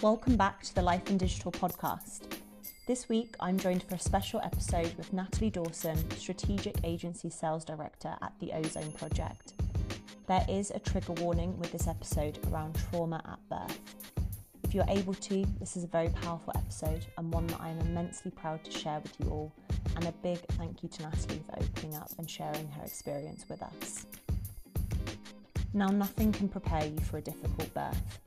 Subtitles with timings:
[0.00, 2.20] Welcome back to the Life in Digital podcast.
[2.86, 8.14] This week, I'm joined for a special episode with Natalie Dawson, Strategic Agency Sales Director
[8.22, 9.54] at the Ozone Project.
[10.28, 13.80] There is a trigger warning with this episode around trauma at birth.
[14.62, 17.80] If you're able to, this is a very powerful episode and one that I am
[17.80, 19.52] immensely proud to share with you all.
[19.96, 23.64] And a big thank you to Natalie for opening up and sharing her experience with
[23.64, 24.06] us.
[25.74, 28.20] Now, nothing can prepare you for a difficult birth.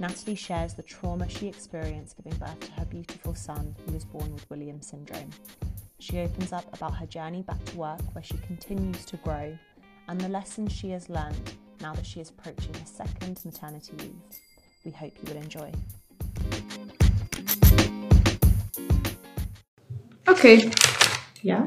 [0.00, 4.32] Natalie shares the trauma she experienced giving birth to her beautiful son, who was born
[4.32, 5.28] with Williams syndrome.
[5.98, 9.56] She opens up about her journey back to work, where she continues to grow,
[10.08, 14.14] and the lessons she has learned now that she is approaching her second maternity leave.
[14.86, 15.70] We hope you will enjoy.
[20.28, 20.70] Okay,
[21.42, 21.66] Yeah.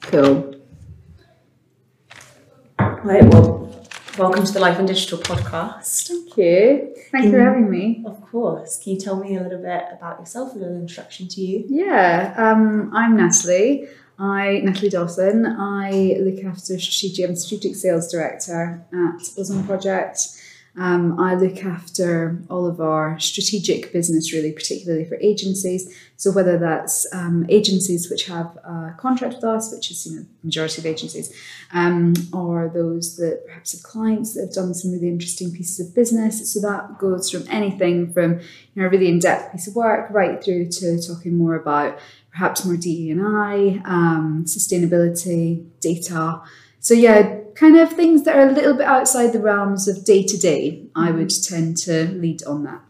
[0.00, 0.54] cool.
[2.78, 3.22] Right.
[3.26, 3.63] Well,
[4.18, 6.06] welcome to the Life and Digital podcast.
[6.06, 6.94] Thank you.
[7.10, 8.04] Thank you for having me.
[8.06, 8.80] Of course.
[8.82, 11.64] Can you tell me a little bit about yourself, a little introduction to you?
[11.68, 13.88] Yeah, um, I'm Natalie.
[14.18, 15.44] I Natalie Dawson.
[15.46, 17.28] I look after strategic.
[17.28, 20.20] I'm strategic sales director at Ozone Project.
[20.76, 25.94] Um, I look after all of our strategic business, really, particularly for agencies.
[26.16, 30.26] So whether that's um, agencies which have a contract with us, which is you know
[30.42, 31.32] majority of agencies,
[31.72, 35.94] um, or those that perhaps have clients that have done some really interesting pieces of
[35.94, 36.52] business.
[36.52, 40.42] So that goes from anything from you know a really in-depth piece of work right
[40.42, 41.98] through to talking more about
[42.32, 46.42] perhaps more DE and I, um, sustainability, data.
[46.80, 50.22] So yeah, kind of things that are a little bit outside the realms of day
[50.24, 50.86] to day.
[50.94, 52.80] I would tend to lead on that.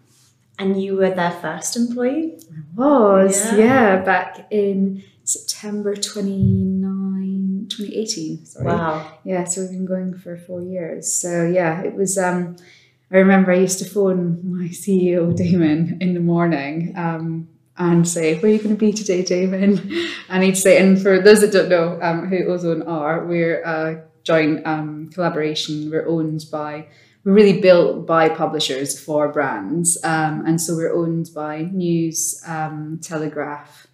[0.58, 2.38] And you were their first employee?
[2.78, 3.56] I Was Yeah.
[3.58, 8.44] yeah, back in September 29, 2018.
[8.46, 8.66] Sorry.
[8.66, 9.06] Wow.
[9.24, 11.12] Yeah, so we've been going for four years.
[11.12, 12.16] So yeah, it was.
[12.18, 12.56] Um,
[13.10, 18.38] I remember I used to phone my CEO Damon in the morning um, and say,
[18.38, 19.90] "Where are you going to be today, Damon?"
[20.28, 24.02] And he'd say, and for those that don't know um, who Ozone are, we're a
[24.24, 25.90] joint um, collaboration.
[25.90, 26.88] We're owned by.
[27.24, 32.98] We're really built by publishers for brands, um, and so we're owned by News, um,
[33.00, 33.86] Telegraph,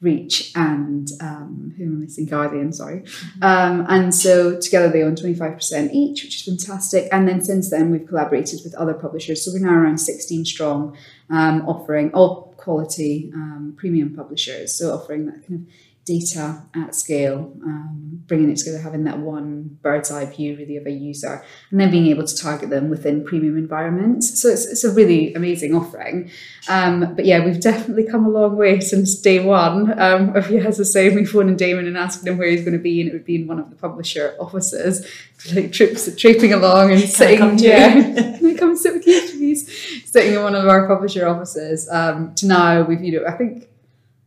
[0.00, 2.26] Reach, and um, who am I missing?
[2.26, 3.04] Guardian, sorry.
[3.40, 7.08] Um, and so together they own 25% each, which is fantastic.
[7.12, 9.44] And then since then, we've collaborated with other publishers.
[9.44, 10.96] So we're now around 16 strong,
[11.30, 14.76] um, offering all quality um, premium publishers.
[14.76, 15.74] So offering that kind of
[16.04, 20.86] data at scale, um, bringing it together, having that one bird's eye view really of
[20.86, 24.40] a user, and then being able to target them within premium environments.
[24.40, 26.30] So it's, it's a really amazing offering.
[26.68, 29.96] Um, but yeah, we've definitely come a long way since day one.
[29.98, 32.76] Um, if you as I say, me phoning Damon and asking him where he's going
[32.76, 35.06] to be, and it would be in one of the publisher offices,
[35.54, 37.38] like trips traipsing along and sitting.
[37.38, 37.92] come yeah,
[38.38, 40.02] can I come sit with you, please?
[40.10, 41.88] Sitting in one of our publisher offices.
[41.88, 43.68] Um, to now, we've you know, I think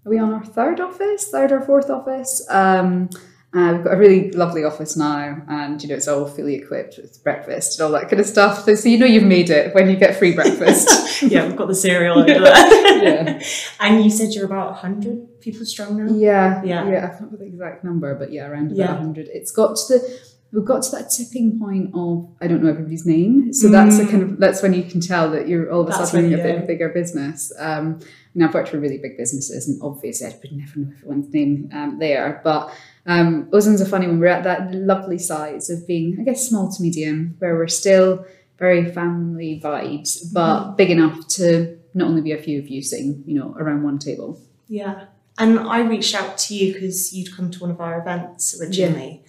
[0.05, 2.45] are we on our third office, third or fourth office?
[2.49, 3.09] Um,
[3.53, 6.97] uh, we've got a really lovely office now, and you know it's all fully equipped
[6.97, 8.66] with breakfast and all that kind of stuff.
[8.66, 11.21] So, so you know you've made it when you get free breakfast.
[11.23, 12.81] yeah, we've got the cereal over there.
[12.95, 13.39] Yeah.
[13.81, 16.11] And you said you're about 100 people strong now?
[16.13, 16.89] yeah, Yeah.
[16.89, 16.97] yeah.
[16.97, 18.93] I can't remember the exact number, but yeah, around about Yeah.
[18.93, 19.27] 100.
[19.31, 20.22] It's got to the
[20.55, 24.07] we've got to that tipping point of I don't know everybody's name, so that's a
[24.07, 26.38] kind of that's when you can tell that you're all of a That's sudden a
[26.38, 27.51] bit you of a bigger business.
[27.59, 27.99] Um,
[28.33, 31.69] and I've worked for really big businesses, and obviously I would never know everyone's name
[31.73, 32.73] um, there, but.
[33.07, 34.19] Um, Ozone's a funny one.
[34.19, 38.25] We're at that lovely size of being, I guess, small to medium, where we're still
[38.57, 43.23] very family vibes, but big enough to not only be a few of you sitting,
[43.27, 44.41] you know, around one table.
[44.67, 45.05] Yeah.
[45.37, 49.23] And I reached out to you because you'd come to one of our events originally.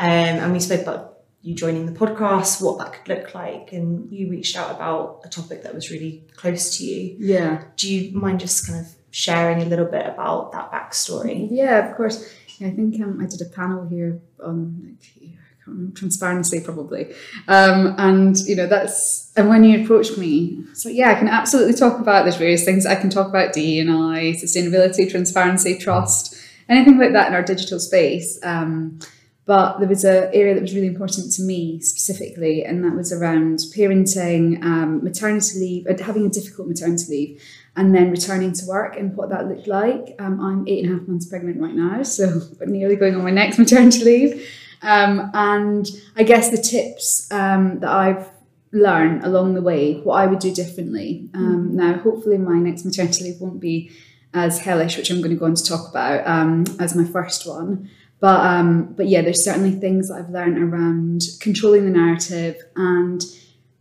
[0.00, 3.72] Um, and we spoke about you joining the podcast, what that could look like.
[3.72, 7.16] And you reached out about a topic that was really close to you.
[7.18, 7.64] Yeah.
[7.76, 11.48] Do you mind just kind of sharing a little bit about that backstory?
[11.50, 12.32] Yeah, of course.
[12.58, 15.32] Yeah, I think um, I did a panel here on like,
[15.66, 17.12] remember, transparency, probably.
[17.46, 21.74] Um, and you know, that's and when you approached me, so yeah, I can absolutely
[21.74, 26.36] talk about there's various things I can talk about D and I, sustainability, transparency, trust,
[26.68, 28.38] anything like that in our digital space.
[28.42, 28.98] Um,
[29.46, 33.12] but there was an area that was really important to me specifically, and that was
[33.12, 37.42] around parenting, um, maternity leave, uh, having a difficult maternity leave,
[37.76, 40.14] and then returning to work and what that looked like.
[40.18, 43.30] Um, I'm eight and a half months pregnant right now, so nearly going on my
[43.30, 44.48] next maternity leave.
[44.82, 45.86] Um, and
[46.16, 48.30] I guess the tips um, that I've
[48.72, 51.28] learned along the way, what I would do differently.
[51.34, 53.90] Um, now, hopefully, my next maternity leave won't be
[54.32, 57.46] as hellish, which I'm going to go on to talk about um, as my first
[57.46, 57.90] one.
[58.20, 63.24] But um, but yeah, there's certainly things that I've learned around controlling the narrative and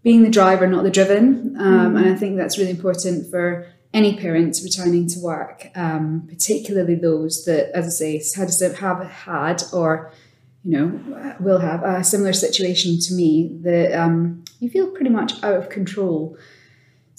[0.02, 1.58] being the driver, not the driven.
[1.60, 6.96] Um, And I think that's really important for any parents returning to work, um, particularly
[6.96, 10.12] those that, as I say, had, have had or
[10.64, 15.42] you know will have a similar situation to me that um, you feel pretty much
[15.44, 16.38] out of control.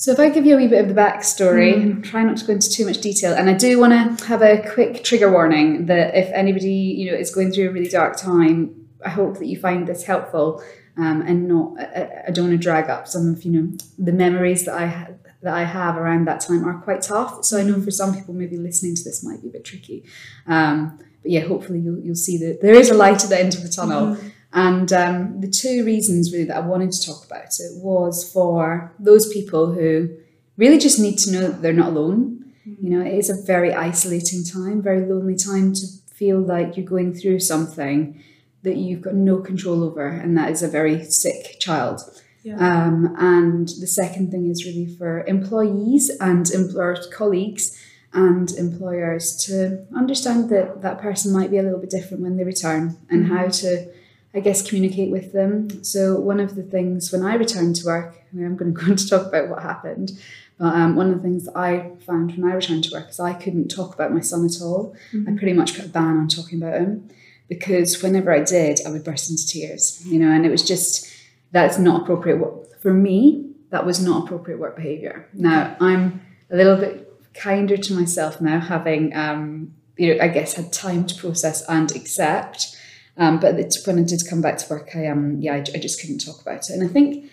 [0.01, 2.03] So if I give you a wee bit of the backstory, mm.
[2.03, 4.67] try not to go into too much detail, and I do want to have a
[4.73, 8.89] quick trigger warning that if anybody you know is going through a really dark time,
[9.05, 10.65] I hope that you find this helpful.
[10.97, 14.13] Um, and not, I, I don't want to drag up some of you know the
[14.13, 17.45] memories that I had that I have around that time are quite tough.
[17.45, 20.07] So I know for some people, maybe listening to this might be a bit tricky.
[20.47, 23.55] Um, but yeah, hopefully you'll, you'll see that there is a light at the end
[23.55, 24.17] of the tunnel.
[24.17, 24.29] Mm-hmm.
[24.53, 28.93] And um, the two reasons really that I wanted to talk about it was for
[28.99, 30.11] those people who
[30.57, 32.53] really just need to know that they're not alone.
[32.69, 32.85] Mm-hmm.
[32.85, 36.87] You know, it is a very isolating time, very lonely time to feel like you're
[36.87, 38.23] going through something
[38.63, 42.01] that you've got no control over, and that is a very sick child.
[42.43, 42.57] Yeah.
[42.57, 47.79] Um, and the second thing is really for employees and employer colleagues
[48.13, 52.45] and employers to understand that that person might be a little bit different when they
[52.45, 53.51] return and how mm-hmm.
[53.51, 53.93] to,
[54.33, 55.83] I guess, communicate with them.
[55.83, 58.97] So, one of the things when I returned to work, I'm going to go on
[58.97, 60.13] to talk about what happened,
[60.59, 63.19] but um, one of the things that I found when I returned to work is
[63.19, 64.95] I couldn't talk about my son at all.
[65.13, 65.29] Mm-hmm.
[65.29, 67.09] I pretty much put a ban on talking about him
[67.49, 71.11] because whenever I did, I would burst into tears, you know, and it was just
[71.51, 72.81] that's not appropriate work.
[72.81, 75.29] For me, that was not appropriate work behavior.
[75.33, 80.55] Now, I'm a little bit kinder to myself now, having, um, you know, I guess
[80.55, 82.77] had time to process and accept.
[83.21, 86.01] Um, but when I did come back to work, I um, yeah, I, I just
[86.01, 87.31] couldn't talk about it, and I think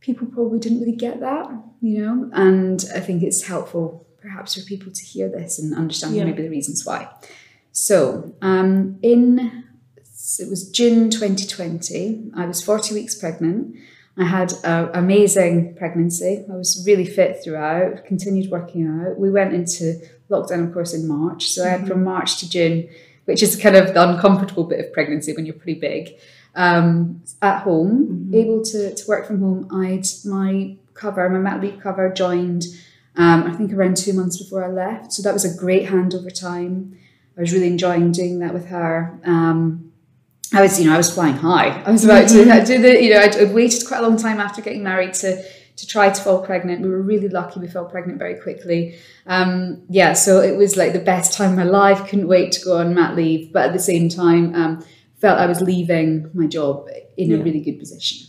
[0.00, 1.50] people probably didn't really get that,
[1.82, 2.30] you know.
[2.32, 6.24] And I think it's helpful, perhaps, for people to hear this and understand yeah.
[6.24, 7.08] maybe the reasons why.
[7.72, 9.64] So, um, in
[10.40, 12.32] it was June 2020.
[12.34, 13.76] I was 40 weeks pregnant.
[14.16, 16.44] I had an amazing pregnancy.
[16.50, 19.18] I was really fit throughout, continued working out.
[19.18, 21.46] We went into lockdown, of course, in March.
[21.46, 22.04] So I had from mm-hmm.
[22.04, 22.88] March to June,
[23.28, 26.18] which is kind of the uncomfortable bit of pregnancy when you're pretty big,
[26.54, 28.34] um, at home, mm-hmm.
[28.34, 29.68] able to, to work from home.
[29.70, 32.64] I'd my cover, my mat leave cover joined,
[33.16, 35.12] um, I think around two months before I left.
[35.12, 36.98] So that was a great handover time.
[37.36, 39.20] I was really enjoying doing that with her.
[39.24, 39.92] Um,
[40.54, 41.82] I was, you know, I was flying high.
[41.82, 42.64] I was about to mm-hmm.
[42.64, 45.44] do the, you know, I'd, I'd, waited quite a long time after getting married to
[45.78, 46.82] to try to fall pregnant.
[46.82, 47.60] We were really lucky.
[47.60, 48.98] We fell pregnant very quickly.
[49.26, 52.08] Um, yeah, so it was like the best time of my life.
[52.08, 54.84] Couldn't wait to go on mat leave, but at the same time, um,
[55.18, 57.38] felt I was leaving my job in yeah.
[57.38, 58.26] a really good position.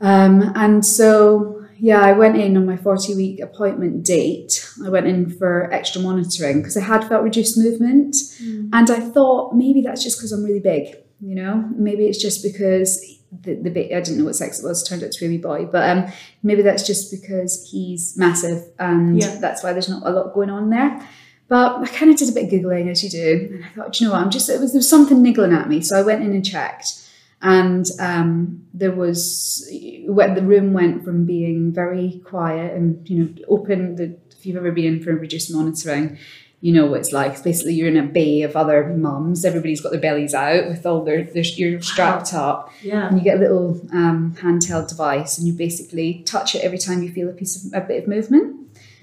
[0.00, 4.66] Um, and so, yeah, I went in on my 40 week appointment date.
[4.84, 8.14] I went in for extra monitoring because I had felt reduced movement.
[8.40, 8.70] Mm.
[8.72, 12.42] And I thought maybe that's just because I'm really big you know maybe it's just
[12.42, 15.26] because the, the bit I didn't know what sex it was turned out to be
[15.26, 16.12] a wee boy but um
[16.42, 19.36] maybe that's just because he's massive and yeah.
[19.36, 21.06] that's why there's not a lot going on there.
[21.48, 23.92] But I kind of did a bit of googling as you do and I thought
[23.92, 24.22] do you know what?
[24.22, 25.80] I'm just it was there was something niggling at me.
[25.80, 27.00] So I went in and checked
[27.42, 29.68] and um, there was
[30.06, 34.56] when the room went from being very quiet and you know open the if you've
[34.56, 36.18] ever been in for reduced monitoring
[36.60, 37.42] you know what it's like.
[37.42, 39.44] Basically, you're in a bay of other mums.
[39.44, 42.70] Everybody's got their bellies out with all their, their you're strapped up.
[42.82, 43.08] Yeah.
[43.08, 47.02] And you get a little um, handheld device, and you basically touch it every time
[47.02, 48.56] you feel a piece of a bit of movement.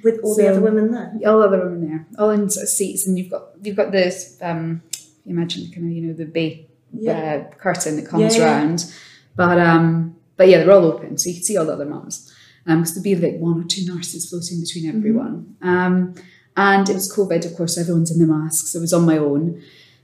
[0.04, 1.12] With all so, the other women there.
[1.26, 3.92] All the other women there, all in sort of seats, and you've got you've got
[3.92, 4.38] this.
[4.42, 4.84] Um,
[5.26, 7.48] imagine kind of you know the bay yeah.
[7.52, 8.94] uh, curtain that comes yeah, around, yeah.
[9.36, 12.32] but um, but yeah, they're all open, so you can see all the other mums.
[12.68, 15.56] Um, because there'd be like one or two nurses floating between everyone.
[15.64, 16.22] Mm-hmm.
[16.58, 18.72] And it was COVID, of course, everyone's in the masks.
[18.72, 19.62] So it was on my own.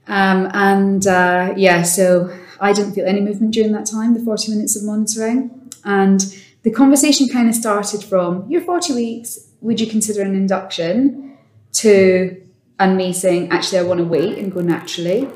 [0.08, 4.52] Um, and uh, yeah, so I didn't feel any movement during that time, the 40
[4.52, 5.72] minutes of monitoring.
[5.84, 6.22] And
[6.62, 11.38] the conversation kind of started from, you're 40 weeks, would you consider an induction?
[11.74, 12.40] To,
[12.80, 15.28] and me saying, actually, I want to wait and go naturally,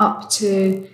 [0.00, 0.88] up to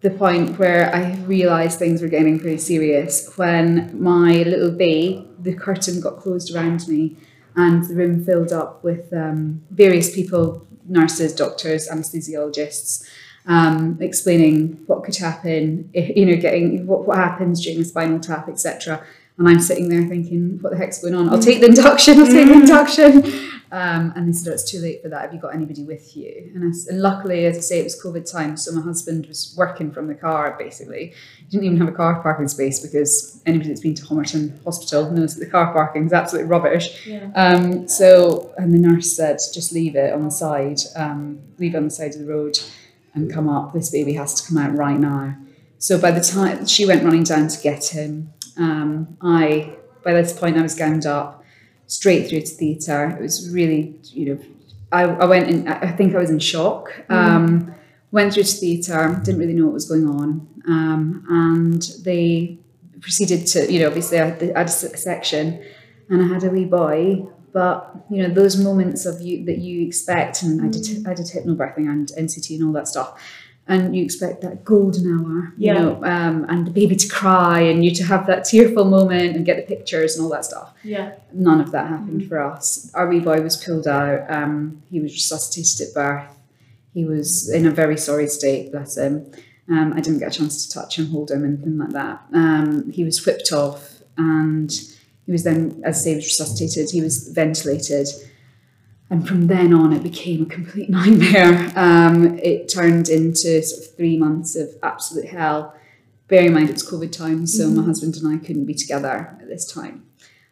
[0.00, 5.54] the point where I realised things were getting pretty serious when my little bay, the
[5.54, 7.16] curtain got closed around me
[7.56, 13.08] and the room filled up with um, various people, nurses, doctors, anesthesiologists,
[13.46, 18.48] um, explaining what could happen, you know, getting what, what happens during a spinal tap,
[18.48, 19.04] etc.
[19.38, 21.28] And I'm sitting there thinking, what the heck's going on?
[21.28, 23.22] I'll take the induction, I'll take the induction.
[23.72, 25.22] Um, and they said, oh, it's too late for that.
[25.22, 26.52] Have you got anybody with you?
[26.54, 28.56] And, I, and luckily, as I say, it was COVID time.
[28.56, 31.14] So my husband was working from the car, basically.
[31.38, 35.10] He didn't even have a car parking space because anybody that's been to Homerton Hospital
[35.10, 37.06] knows that the car parking is absolutely rubbish.
[37.06, 37.30] Yeah.
[37.34, 41.78] Um, so, and the nurse said, just leave it on the side, um, leave it
[41.78, 42.58] on the side of the road
[43.14, 43.72] and come up.
[43.72, 45.36] This baby has to come out right now.
[45.78, 50.32] So by the time she went running down to get him, um, I by this
[50.32, 51.42] point I was gowned up,
[51.86, 53.10] straight through to theatre.
[53.10, 54.40] It was really, you know,
[54.92, 56.90] I, I went in, I think I was in shock.
[57.08, 57.74] Um,
[58.12, 60.48] went through to theatre, didn't really know what was going on.
[60.68, 62.58] Um, and they
[63.00, 65.62] proceeded to, you know, obviously I had, the, I had a section
[66.08, 67.28] and I had a wee boy.
[67.52, 71.24] But you know those moments of you that you expect, and I did I did
[71.24, 73.18] hypnobirthing and NCT and all that stuff,
[73.68, 77.84] and you expect that golden hour, you know, um, and the baby to cry and
[77.84, 80.72] you to have that tearful moment and get the pictures and all that stuff.
[80.84, 81.14] Yeah.
[81.32, 82.92] None of that happened for us.
[82.94, 84.30] Our wee boy was pulled out.
[84.30, 86.36] Um, he was resuscitated at birth.
[86.94, 89.32] He was in a very sorry state, bless him.
[89.68, 92.22] Um, I didn't get a chance to touch him, hold him, anything like that.
[92.32, 94.70] Um, he was whipped off and
[95.26, 96.92] he was then, as I say, was resuscitated.
[96.92, 98.06] He was ventilated.
[99.08, 101.72] And from then on, it became a complete nightmare.
[101.76, 105.74] Um, it turned into sort of three months of absolute hell.
[106.28, 109.46] Bearing in mind it's COVID time, so my husband and I couldn't be together at
[109.46, 110.06] this time.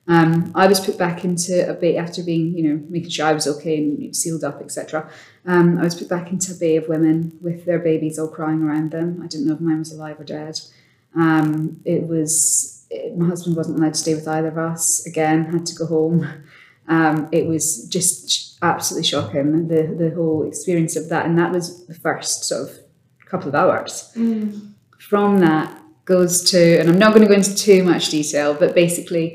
[0.07, 3.33] Um, I was put back into a bay after being, you know, making sure I
[3.33, 5.11] was okay and sealed up, etc.
[5.47, 8.63] Um, I was put back into a bay of women with their babies all crying
[8.63, 9.21] around them.
[9.23, 10.61] I didn't know if mine was alive or dead.
[11.17, 15.07] Um, it was it, my husband wasn't allowed to stay with either of us.
[15.07, 16.45] Again, had to go home.
[16.89, 21.87] Um, it was just absolutely shocking the the whole experience of that, and that was
[21.87, 22.79] the first sort of
[23.27, 24.13] couple of hours
[24.99, 28.75] from that goes to, and I'm not going to go into too much detail, but
[28.75, 29.27] basically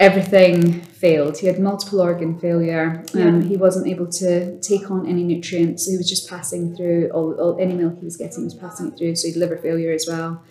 [0.00, 1.38] everything failed.
[1.38, 3.04] He had multiple organ failure.
[3.14, 5.84] Um, He wasn't able to take on any nutrients.
[5.84, 8.54] So he was just passing through all, all any milk he was getting he was
[8.54, 9.14] passing it through.
[9.16, 10.42] So he had liver failure as well.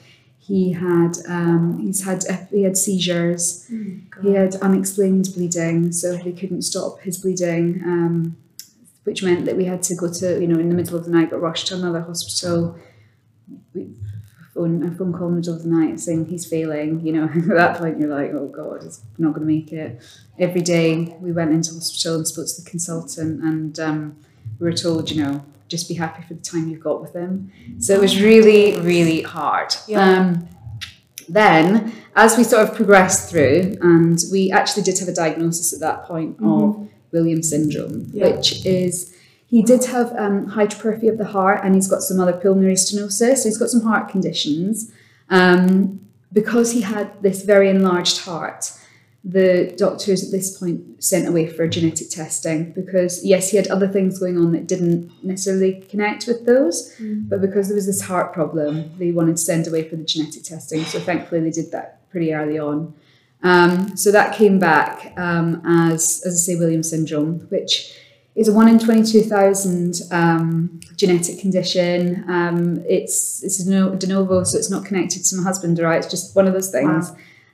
[0.45, 3.65] He had um, he's had he had seizures.
[4.21, 7.81] He had unexplained bleeding, so they couldn't stop his bleeding.
[7.85, 8.37] Um,
[9.05, 11.11] which meant that we had to go to, you know, in the middle of the
[11.11, 12.77] night, got rushed to another hospital.
[13.73, 13.89] We,
[14.53, 17.25] phone, a phone call in the middle of the night saying he's failing, you know,
[17.35, 20.01] at that point you're like, oh God, he's not going to make it.
[20.37, 24.17] Every day we went into hospital and spoke to the consultant and um,
[24.59, 27.51] we were told, you know, just be happy for the time you've got with them.
[27.79, 29.75] So it was really, really hard.
[29.87, 30.19] Yeah.
[30.19, 30.47] Um,
[31.29, 35.79] then, as we sort of progressed through, and we actually did have a diagnosis at
[35.79, 38.29] that point of Williams syndrome, Yeah.
[38.35, 39.15] which is
[39.47, 43.37] he did have um, hypertrophy of the heart and he's got some other pulmonary stenosis,
[43.37, 44.91] so he's got some heart conditions.
[45.29, 45.99] Um,
[46.33, 48.71] because he had this very enlarged heart,
[49.23, 53.87] the doctors at this point sent away for genetic testing because, yes, he had other
[53.87, 56.93] things going on that didn't necessarily connect with those,
[57.29, 60.43] but because there was this heart problem, they wanted to send away for the genetic
[60.43, 60.83] testing.
[60.83, 62.93] So thankfully, they did that pretty early on.
[63.43, 67.97] Um, so that came back um, as, as I say, Williams syndrome, which
[68.35, 72.25] is a one in twenty-two thousand um, genetic condition.
[72.29, 75.99] Um, it's it's a de novo, so it's not connected to my husband, right?
[75.99, 77.11] It's just one of those things,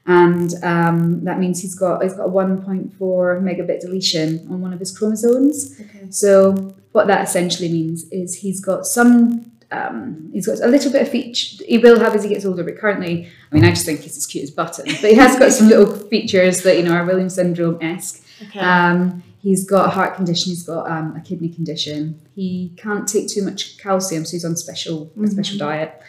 [0.10, 4.60] and um, that means he's got he's got a one point four megabase deletion on
[4.60, 5.80] one of his chromosomes.
[5.80, 6.08] Okay.
[6.10, 9.52] So what that essentially means is he's got some.
[9.72, 11.64] Um, he's got a little bit of feature.
[11.64, 14.18] He will have as he gets older, but currently, I mean, I just think he's
[14.18, 14.86] as cute as button.
[14.86, 18.26] But he has got some little features that you know are Williams syndrome esque.
[18.48, 18.60] Okay.
[18.60, 20.50] Um, he's got a heart condition.
[20.50, 22.20] He's got um, a kidney condition.
[22.34, 26.02] He can't take too much calcium, so he's on special a special diet.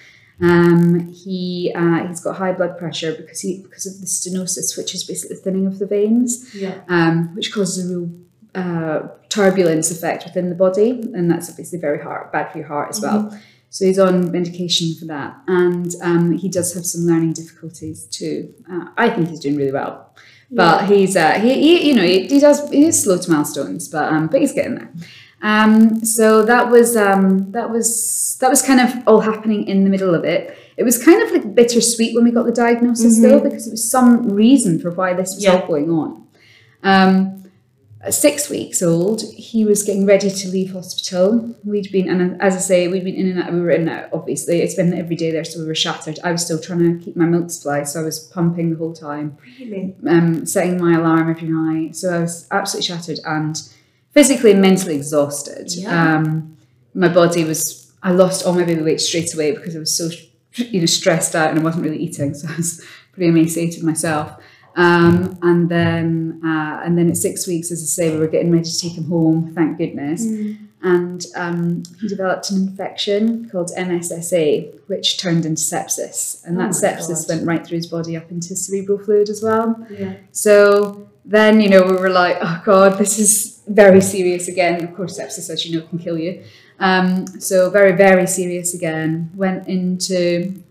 [0.42, 4.94] Um, he uh, he's got high blood pressure because he because of the stenosis, which
[4.94, 6.80] is basically the thinning of the veins, yeah.
[6.88, 8.10] um, which causes a real
[8.54, 12.88] uh, turbulence effect within the body, and that's obviously very hard, bad for your heart
[12.90, 13.38] as well.
[13.68, 18.52] So he's on medication for that, and um, he does have some learning difficulties too.
[18.70, 20.12] Uh, I think he's doing really well,
[20.50, 23.88] but he's uh, he, he you know he, he does he is slow to milestones,
[23.88, 24.90] but um, but he's getting there.
[25.42, 29.90] Um, so that was um, that was that was kind of all happening in the
[29.90, 30.56] middle of it.
[30.76, 33.90] It was kind of like bittersweet when we got the diagnosis though, because it was
[33.90, 35.60] some reason for why this was Yeah.
[35.60, 36.26] all going on.
[36.82, 37.36] Um,
[38.02, 41.54] at six weeks old, he was getting ready to leave hospital.
[41.64, 43.52] We'd been, and as I say, we'd been in and out.
[43.52, 44.62] We were in and out, obviously.
[44.62, 46.18] It's been every day there, so we were shattered.
[46.24, 48.94] I was still trying to keep my milk supply, so I was pumping the whole
[48.94, 49.94] time Really?
[50.06, 51.94] um, setting my alarm every night.
[51.94, 53.60] So I was absolutely shattered and
[54.12, 55.72] physically and mentally exhausted.
[55.74, 56.16] Yeah.
[56.16, 56.56] Um,
[56.94, 60.10] my body was, I lost all my baby weight straight away because I was so,
[60.56, 62.34] you know, stressed out and I wasn't really eating.
[62.40, 64.40] So I was pretty emaciated myself.
[64.76, 68.50] Um, and then, uh, and then at six weeks, as I say, we were getting
[68.52, 70.24] ready to take him home, thank goodness.
[70.82, 76.42] And um, he developed an infection called MSSA, which turned into sepsis.
[76.46, 77.34] And Oh that sepsis God.
[77.36, 79.76] went right through his body up into cerebral fluid as well.
[79.90, 80.14] Yeah.
[80.32, 84.84] So then, you know, we were like, oh God, this is very serious again.
[84.84, 86.42] Of course, sepsis, as you know, can kill you.
[86.78, 89.30] Um, so very, very serious again.
[89.34, 90.62] Went into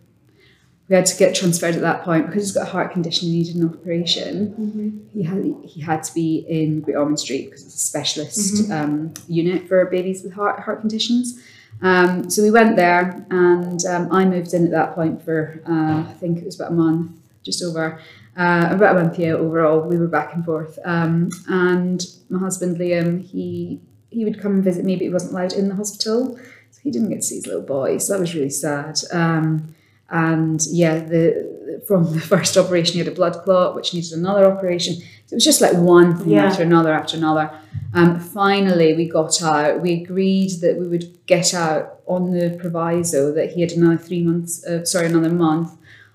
[0.89, 3.38] we had to get transferred at that point because he's got a heart condition and
[3.38, 4.48] needed an operation.
[4.60, 5.20] Mm-hmm.
[5.20, 9.13] He had he had to be in Great Ormond Street because it's a specialist um,
[9.27, 11.39] unit for babies with heart heart conditions.
[11.82, 16.10] Um, so we went there, and um, I moved in at that point for uh,
[16.10, 17.12] I think it was about a month,
[17.44, 18.01] just over.
[18.39, 19.34] Uh, about a month, yeah.
[19.34, 23.81] Overall, we were back and forth, um, and my husband Liam, he
[24.12, 26.38] he would come and visit me, but he wasn't allowed in the hospital,
[26.72, 27.98] so he didn't get to see his little boy.
[27.98, 28.98] So that was really sad.
[29.12, 29.75] Um,
[30.10, 34.46] and yeah, the from the first operation, he had a blood clot, which needed another
[34.46, 34.96] operation.
[34.96, 36.46] So it was just like one thing Yeah.
[36.46, 37.51] after another after another.
[37.93, 39.81] Um, finally, we got out.
[39.81, 44.24] We agreed that we would get out on the proviso that he had another three
[44.24, 45.72] months, uh, sorry, another month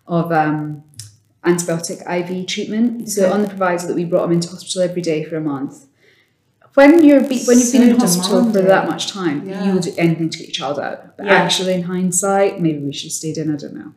[0.07, 0.83] of um,
[1.45, 3.09] antibiotic IV treatment.
[3.11, 5.87] So on the proviso that we brought him into hospital every day for a month.
[6.75, 9.65] When you're be- when you've been in hospital for that much time, Yeah.
[9.65, 11.17] you will do anything to get your child out.
[11.17, 11.35] But Yeah.
[11.35, 13.53] actually, in hindsight, maybe we should have stayed in.
[13.53, 13.93] I don't know.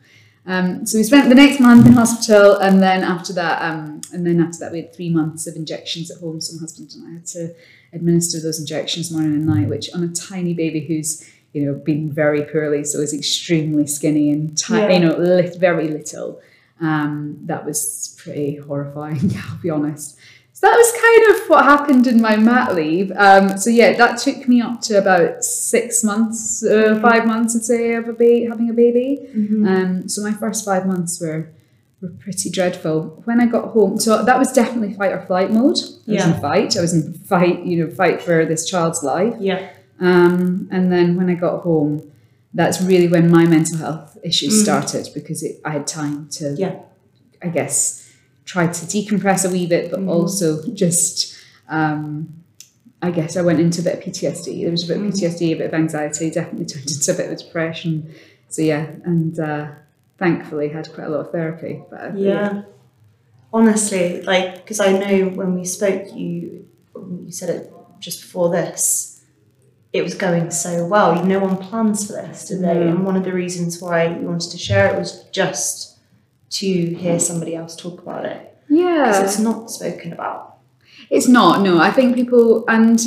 [0.46, 4.24] Um, so we spent the next month in hospital, and then after that, um, and
[4.26, 6.40] then after that, we had three months of injections at home.
[6.40, 7.50] So my husband and I had to
[7.92, 12.10] administer those injections morning and night, which on a tiny baby who's you know been
[12.12, 14.90] very poorly, so is extremely skinny and ti- Yeah.
[14.92, 16.40] you know lit- very little.
[16.80, 19.32] Um, that was pretty horrifying.
[19.48, 20.16] I'll be honest.
[20.52, 23.12] So that was kind of what happened in my mat leave.
[23.16, 27.62] Um, so yeah, that took me up to about six months, uh, five months, I'd
[27.64, 29.20] say, of a ba- having a baby.
[29.36, 29.66] Mm-hmm.
[29.68, 31.48] Um, so my first five months were
[32.00, 33.22] were pretty dreadful.
[33.24, 35.76] When I got home, so that was definitely fight or flight mode.
[35.78, 36.34] I was Yeah.
[36.34, 36.76] in fight.
[36.76, 39.34] I was in fight, you know, fight for this child's life.
[39.40, 39.68] Yeah.
[40.00, 42.08] Um, and then when I got home,
[42.54, 44.62] that's really when my mental health issues Mm.
[44.62, 46.76] started because it, I had time to, Yeah.
[47.42, 48.10] I guess,
[48.44, 50.08] try to decompress a wee bit, but Mhm.
[50.08, 51.34] also just,
[51.68, 52.28] um,
[53.02, 54.62] I guess I went into a bit of PTSD.
[54.62, 55.10] There was a bit of Mm.
[55.12, 58.08] PTSD, a bit of anxiety, definitely turned into a bit of depression.
[58.48, 59.66] So yeah, and uh,
[60.18, 61.82] thankfully had quite a lot of therapy.
[61.90, 62.62] But uh, Yeah.
[63.52, 66.64] Honestly, like, because I know when we spoke, you
[67.24, 69.17] you said it just before this,
[69.92, 71.24] it was going so well.
[71.24, 72.66] No one plans for this, do they?
[72.74, 72.88] Mm.
[72.90, 75.98] And one of the reasons why you wanted to share it was just
[76.50, 78.56] to hear somebody else talk about it.
[78.68, 80.56] yeah, Because it's not spoken about.
[81.10, 81.78] It's not, no.
[81.78, 83.00] I think people, and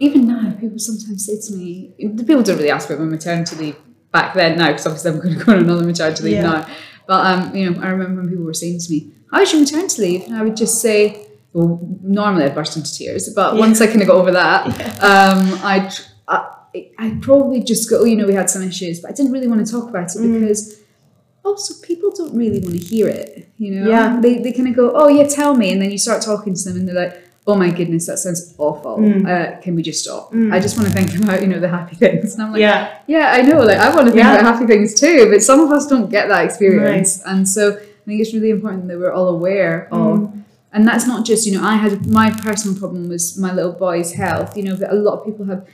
[0.00, 3.56] even now, people sometimes say to me, the people don't really ask about my maternity
[3.56, 3.76] leave
[4.10, 6.42] back then now, because obviously I'm going to go on another maternity leave Yeah.
[6.42, 6.68] now.
[7.06, 10.02] But, um, you know, I remember when people were saying to me, how's your maternity
[10.02, 10.22] leave?
[10.26, 13.60] And I would just say, well, normally I'd burst into tears, but Yeah.
[13.60, 14.66] once I kind of got over that,
[15.02, 15.90] um, I'd,
[16.28, 16.50] I,
[16.98, 19.48] I'd probably just go, oh, you know, we had some issues, but I didn't really
[19.48, 20.40] want to talk about it Mm.
[20.40, 20.80] because
[21.44, 23.88] also people don't really want to hear it, you know?
[23.88, 24.20] Yeah.
[24.20, 25.72] They, they kind of go, oh, yeah, tell me.
[25.72, 28.54] And then you start talking to them and they're like, oh my goodness, that sounds
[28.58, 28.98] awful.
[28.98, 29.24] Mm.
[29.26, 30.30] Uh, can we just stop?
[30.34, 30.52] Mm.
[30.52, 32.34] I just want to think about, you know, the happy things.
[32.34, 32.98] And I'm like, yeah.
[33.06, 33.60] yeah, I know.
[33.60, 34.34] Like, I want to think Yeah.
[34.38, 37.22] about happy things too, but some of us don't get that experience.
[37.24, 40.30] And so I think it's really important that we're all aware of.
[40.72, 44.12] And that's not just, you know, I had my personal problem was my little boy's
[44.12, 45.66] health, you know, but a lot of people have,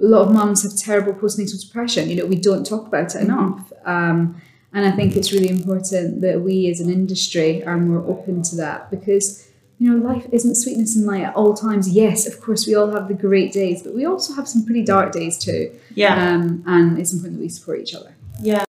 [0.00, 2.10] a lot of mums have terrible postnatal depression.
[2.10, 3.72] You know, we don't talk about it enough.
[3.84, 4.40] Um,
[4.74, 8.56] and I think it's really important that we as an industry are more open to
[8.56, 11.90] that because, you know, life isn't sweetness and light at all times.
[11.90, 14.82] Yes, of course, we all have the great days, but we also have some pretty
[14.82, 15.72] dark days too.
[15.94, 16.14] Yeah.
[16.14, 18.14] Um, and it's important that we support each other.
[18.40, 18.64] Yeah.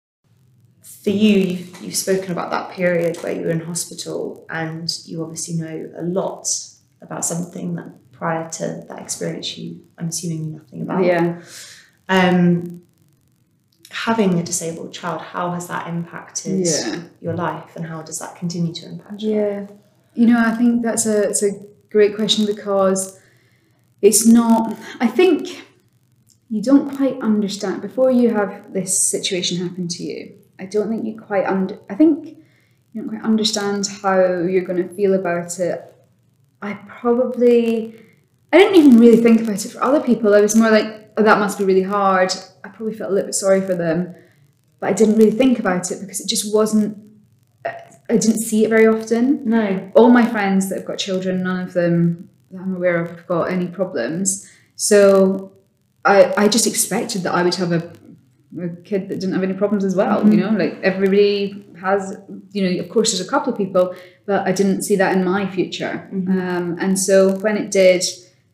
[1.09, 5.23] For you, you've, you've spoken about that period where you were in hospital and you
[5.23, 6.47] obviously know a lot
[7.01, 11.03] about something that prior to that experience you, I'm assuming, knew nothing about.
[11.03, 11.41] Yeah.
[12.11, 12.83] Um,
[13.89, 17.05] having a disabled child, how has that impacted Yeah.
[17.23, 19.31] your life and how does that continue to impact you?
[19.35, 19.67] Yeah.
[20.13, 21.53] You know, I think that's a it's a
[21.89, 23.19] great question because
[24.03, 25.65] it's not I think
[26.51, 30.35] you don't quite understand before you have this situation happen to you.
[30.59, 32.37] I don't think you quite under I think
[32.93, 35.95] you don't quite understand how you're going to feel about it.
[36.63, 37.95] I probably
[38.53, 40.35] I didn't even really think about it for other people.
[40.35, 42.33] I was more like, oh, that must be really hard.
[42.65, 44.15] I probably felt a little bit sorry for them,
[44.81, 46.97] but I didn't really think about it because it just wasn't.
[48.11, 49.93] I didn't see it very often No.
[49.95, 53.27] all my friends that have got children, none of them that I'm aware of have
[53.27, 54.51] got any problems.
[54.77, 55.53] So
[56.07, 57.93] I, I just expected that I would have a,
[58.57, 60.29] a kid that didn't have any problems as well.
[60.29, 62.19] You know, like everybody has,
[62.53, 63.95] you know, of course there's a couple of people,
[64.27, 66.09] but I didn't see that in my future.
[66.13, 68.05] Um, and so when it did,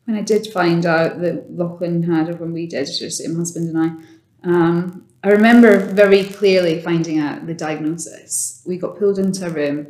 [0.05, 3.75] when I did find out that Lachlan had, or when we did, just my husband
[3.75, 8.61] and I, um, I remember very clearly finding out the diagnosis.
[8.65, 9.87] We got pulled into a room.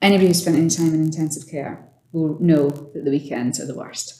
[0.00, 3.74] Anybody who spent any time in intensive care will know that the weekends are the
[3.74, 4.19] worst.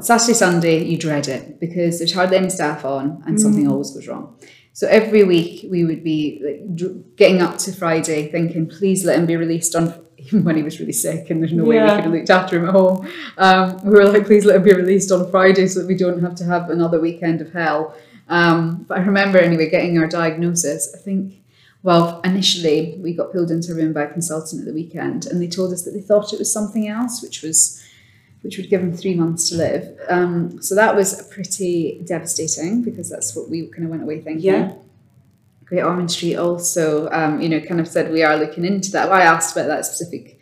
[0.00, 4.08] Saturday, Sunday, you dread it because there's hardly any staff on and something always goes
[4.08, 4.36] wrong.
[4.72, 9.26] So every week we would be like, getting up to Friday thinking, please let him
[9.26, 12.00] be released on, even when he was really sick and there's no way we could
[12.00, 13.08] have looked after him at home.
[13.36, 16.22] Um, we were like, please let him be released on Friday so that we don't
[16.22, 17.94] have to have another weekend of hell.
[18.28, 20.94] Um, but I remember anyway getting our diagnosis.
[20.94, 21.42] I think,
[21.82, 25.42] well, initially we got pulled into a room by a consultant at the weekend and
[25.42, 27.83] they told us that they thought it was something else, which was
[28.44, 29.98] which would give him three months to live.
[30.08, 34.44] Um, so that was pretty devastating because that's what we kind of went away thinking.
[34.44, 34.74] Yeah.
[35.64, 39.08] Great Ormond Street also, um, you know, kind of said we are looking into that.
[39.08, 40.38] Well, I asked about that specific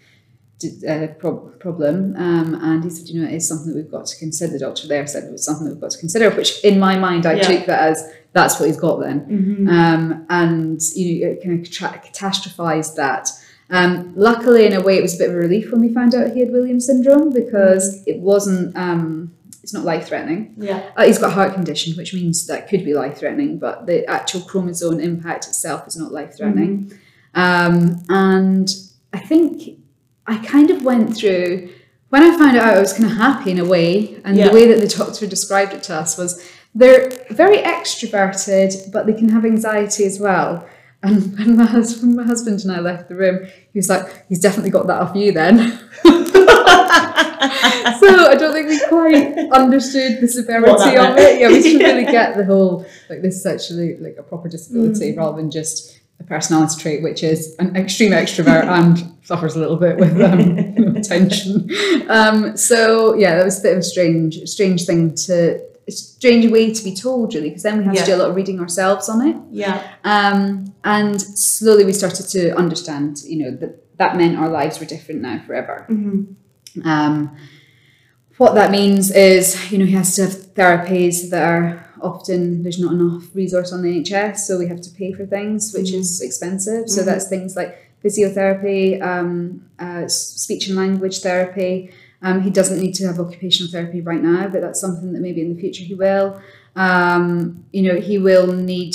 [0.88, 4.06] uh, prob- problem, um, and he said, you know, it is something that we've got
[4.06, 4.52] to consider.
[4.54, 6.98] The doctor there said it was something that we've got to consider, which in my
[6.98, 7.42] mind I Yeah.
[7.42, 9.68] took that as that's what he's got then Mm-hmm.
[9.68, 13.28] um, and you know, it kind of tra- catastrophized that.
[13.72, 16.14] Um, luckily, in a way, it was a bit of a relief when we found
[16.14, 18.76] out he had Williams syndrome because it wasn't.
[18.76, 20.54] Um, it's not life threatening.
[20.56, 20.90] Yeah.
[20.96, 24.04] Uh, he's got a heart condition, which means that could be life threatening, but the
[24.10, 26.92] actual chromosome impact itself is not life threatening.
[27.34, 28.68] Um, and
[29.12, 29.78] I think
[30.26, 31.70] I kind of went through
[32.08, 34.48] when I found out I was kind of happy in a way, and Yeah.
[34.48, 39.14] the way that the doctor described it to us was they're very extroverted, but they
[39.14, 40.66] can have anxiety as well.
[41.04, 44.38] And when my husband, my husband and I left the room, he was like, "He's
[44.38, 46.08] definitely got that off you, then." so
[48.28, 51.40] I don't think we quite understood the severity of it.
[51.40, 55.12] Yeah, we didn't really get the whole like this is actually like a proper disability
[55.12, 55.16] Mm.
[55.16, 59.76] rather than just a personality trait, which is an extreme extrovert and suffers a little
[59.76, 61.68] bit with um, tension.
[62.08, 66.50] Um, so yeah, that was a bit of a strange, strange thing to, a strange
[66.50, 68.04] way to be told, really, because then we had Yeah.
[68.04, 69.36] to do a lot of reading ourselves on it.
[69.50, 69.82] Yeah.
[70.04, 74.86] Um, and slowly we started to understand, you know, that that meant our lives were
[74.86, 75.86] different now forever.
[75.88, 76.88] Mm-hmm.
[76.88, 77.36] Um,
[78.38, 82.80] what that means is, you know, he has to have therapies that are often there's
[82.80, 86.20] not enough resource on the NHS, so we have to pay for things, which is
[86.20, 86.88] expensive.
[86.88, 87.04] So Mhm.
[87.04, 91.90] that's things like physiotherapy, um, uh, speech and language therapy.
[92.22, 95.42] Um, he doesn't need to have occupational therapy right now, but that's something that maybe
[95.42, 96.40] in the future he will.
[96.76, 98.94] Um, you know, he will need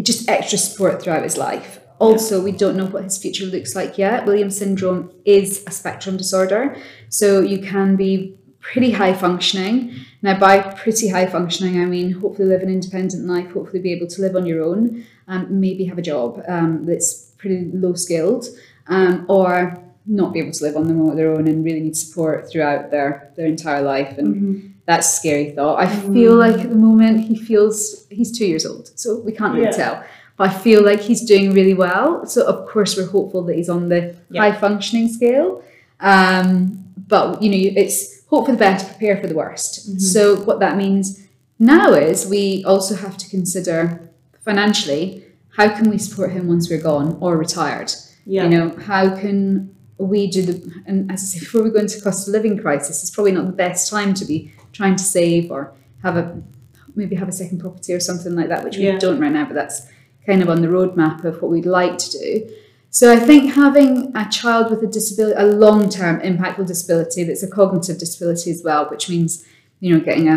[0.00, 1.80] just extra support throughout his life.
[1.98, 4.26] Also, we don't know what his future looks like yet.
[4.26, 6.76] Williams syndrome is a spectrum disorder,
[7.08, 9.94] so you can be pretty high functioning.
[10.20, 14.08] Now, by pretty high functioning, I mean hopefully live an independent life, hopefully be able
[14.08, 18.46] to live on your own, and maybe have a job um, that's pretty low skilled,
[18.88, 21.96] um, or not be able to live on them on their own and really need
[21.96, 24.18] support throughout their their entire life.
[24.18, 24.68] And Mm-hmm.
[24.86, 25.78] that's a scary thought.
[25.80, 29.54] I feel like at the moment he feels he's two years old, so we can't
[29.54, 29.82] really Yeah.
[29.84, 30.04] tell.
[30.36, 32.26] But I feel like he's doing really well.
[32.26, 34.40] So of course we're hopeful that he's on the Yeah.
[34.42, 35.62] high functioning scale.
[36.00, 39.72] Um, but you know, it's hope for the best, prepare for the worst.
[39.88, 39.98] Mm-hmm.
[39.98, 41.20] So what that means
[41.58, 44.00] now is we also have to consider
[44.40, 45.24] financially
[45.56, 47.92] how can we support him once we're gone or retired.
[48.26, 48.44] Yeah.
[48.44, 52.00] You know, how can we do the and as I say, before we go into
[52.00, 55.50] cost of living crisis, it's probably not the best time to be trying to save
[55.50, 56.42] or have a
[56.94, 58.92] maybe have a second property or something like that, which Yeah.
[58.94, 59.86] we don't right now, but that's
[60.26, 62.48] kind of on the roadmap of what we'd like to do.
[62.90, 67.48] So I think having a child with a disability, a long-term impactful disability that's a
[67.48, 69.44] cognitive disability as well, which means
[69.80, 70.36] you know getting a,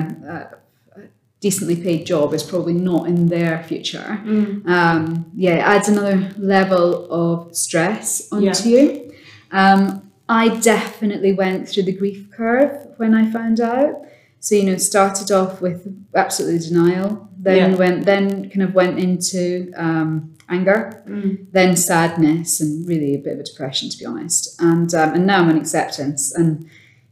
[0.96, 1.04] a, a
[1.42, 4.22] decently paid job is probably not in their future.
[4.24, 4.66] Mm.
[4.68, 8.82] Um, yeah, it adds another level of stress onto Yeah.
[8.82, 9.14] you.
[9.60, 13.92] Um, I definitely went through the grief curve when I found out.
[14.40, 15.80] So you know, started off with
[16.24, 17.10] absolutely denial,
[17.48, 17.78] then Yeah.
[17.78, 20.10] went, then kind of went into um,
[20.50, 21.32] anger, Mm.
[21.58, 24.42] then sadness, and really a bit of a depression, to be honest.
[24.70, 26.22] And um, and now I'm in acceptance.
[26.40, 26.50] And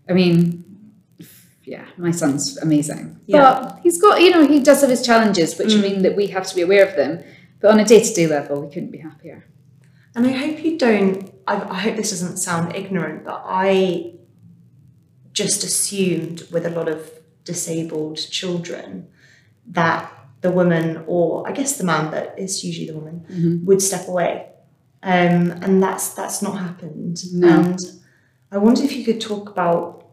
[0.09, 0.37] I mean,
[1.73, 3.37] yeah, my son's amazing, Yeah.
[3.41, 5.81] but he's got you know he does have his challenges, which Mm.
[5.85, 7.11] mean that we have to be aware of them.
[7.59, 9.39] But on a day to day level, we couldn't be happier.
[10.15, 14.13] And I hope you don't, I, I hope this doesn't sound ignorant, but I
[15.33, 17.11] just assumed with a lot of
[17.43, 19.07] disabled children
[19.67, 23.63] that the woman, or I guess the man, but it's usually the woman, Mhm.
[23.65, 24.47] would step away.
[25.01, 27.17] Um, and that's that's not happened.
[27.33, 27.47] No.
[27.47, 27.79] And
[28.51, 30.05] I wonder if you could talk about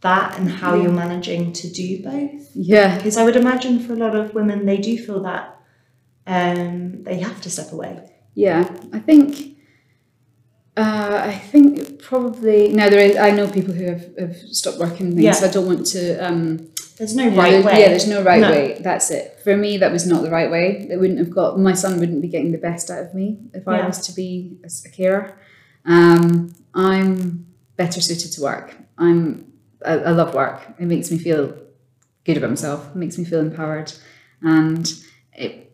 [0.00, 0.82] that and how Yeah.
[0.84, 2.50] you're managing to do both.
[2.54, 5.56] Yeah, Because I would imagine for a lot of women, they do feel that
[6.26, 7.98] um, they have to step away.
[8.34, 9.56] Yeah, I think.
[10.80, 13.16] Uh, I think probably now there is.
[13.16, 15.22] I know people who have, have stopped working things.
[15.22, 15.32] Yeah.
[15.32, 16.02] So I don't want to.
[16.26, 17.80] Um, There's no right there- way.
[17.80, 18.50] Yeah, there's no right No.
[18.50, 18.80] way.
[18.80, 19.38] That's it.
[19.44, 20.86] For me, that was not the right way.
[20.90, 21.58] It wouldn't have got.
[21.58, 24.56] My son wouldn't be getting the best out of me if I was to be
[24.64, 25.34] a carer.
[25.84, 28.76] Um, I'm better suited to work.
[28.98, 29.52] I'm.
[29.84, 30.60] I, I love work.
[30.78, 31.54] It makes me feel
[32.24, 32.80] good about myself.
[32.90, 33.92] It makes me feel empowered,
[34.42, 34.90] and
[35.34, 35.69] it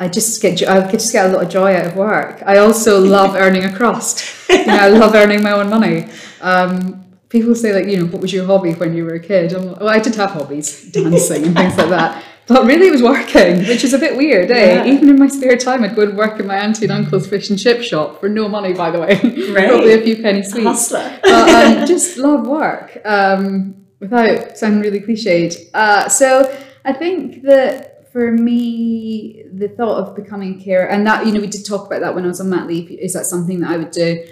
[0.00, 2.42] I just get I just get a lot of joy out of work.
[2.44, 4.48] I also love earning a crust.
[4.48, 6.08] You know, I love earning my own money.
[6.40, 9.52] Um, people say like, you know, what was your hobby when you were a kid?
[9.52, 12.24] I'm, well, I did have hobbies, dancing and things like that.
[12.46, 14.74] But really, it was working, which is a bit weird, eh?
[14.74, 14.84] Yeah.
[14.84, 17.48] Even in my spare time, I'd go and work in my auntie and uncle's fish
[17.48, 19.14] and chip shop for no money, by the way.
[19.54, 19.68] Right.
[19.68, 21.18] Probably a few penny sweets Hustler.
[21.22, 25.56] but um, just love work um, without sounding really cliched.
[25.72, 26.54] Uh, so
[26.84, 31.40] I think that for me, the thought of becoming a carer, and that, you know,
[31.40, 33.70] we did talk about that when I was on mat leave, is that something that
[33.70, 34.24] I would do?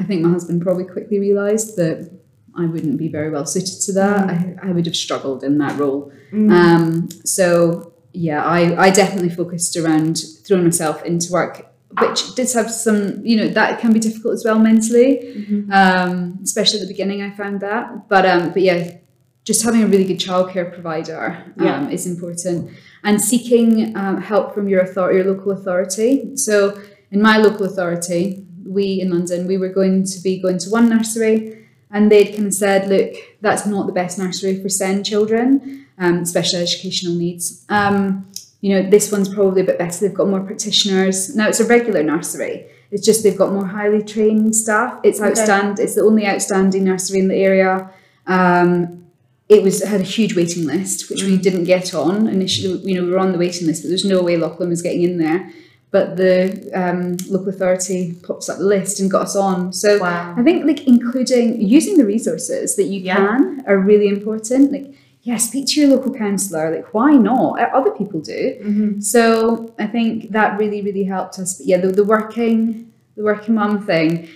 [0.00, 2.10] I think my husband probably quickly realised that
[2.56, 4.18] I wouldn't be very well suited to that.
[4.28, 6.10] I, I would have struggled in that role.
[6.50, 12.68] Um, so yeah, I, I definitely focused around throwing myself into work, which did have
[12.68, 17.22] some, you know, that can be difficult as well mentally, um, especially at the beginning.
[17.22, 18.96] I found that, but um, but yeah,
[19.44, 21.88] just having a really good childcare provider um, Yeah.
[21.88, 22.70] is important,
[23.02, 26.36] and seeking um, help from your authority, your local authority.
[26.36, 26.78] So
[27.10, 30.88] in my local authority, we in London, we were going to be going to one
[30.88, 31.56] nursery.
[31.92, 36.24] And they'd kind of said, look, that's not the best nursery for SEND children, um,
[36.24, 37.64] special educational needs.
[37.68, 38.26] Um,
[38.60, 39.98] you know, this one's probably a bit better.
[40.06, 41.34] They've got more practitioners.
[41.34, 42.66] Now it's a regular nursery.
[42.92, 45.00] It's just they've got more highly trained staff.
[45.02, 45.30] It's Okay.
[45.30, 45.80] outstand.
[45.80, 47.90] It's the only outstanding nursery in the area.
[48.28, 49.06] Um,
[49.50, 52.78] it was had a huge waiting list, which we didn't get on initially.
[52.88, 55.02] You know, we were on the waiting list, but there's no way Lachlan was getting
[55.02, 55.50] in there.
[55.90, 59.72] But the um, local authority pops up the list and got us on.
[59.72, 60.34] So Wow.
[60.38, 63.16] I think like including using the resources that you Yeah.
[63.16, 64.70] can are really important.
[64.70, 66.70] Like, yeah, speak to your local councillor.
[66.76, 67.58] Like, why not?
[67.60, 68.42] Uh, Other people do.
[68.62, 69.00] Mm-hmm.
[69.00, 71.54] So I think that really, really helped us.
[71.58, 74.28] But yeah, the, the working, the working mum thing.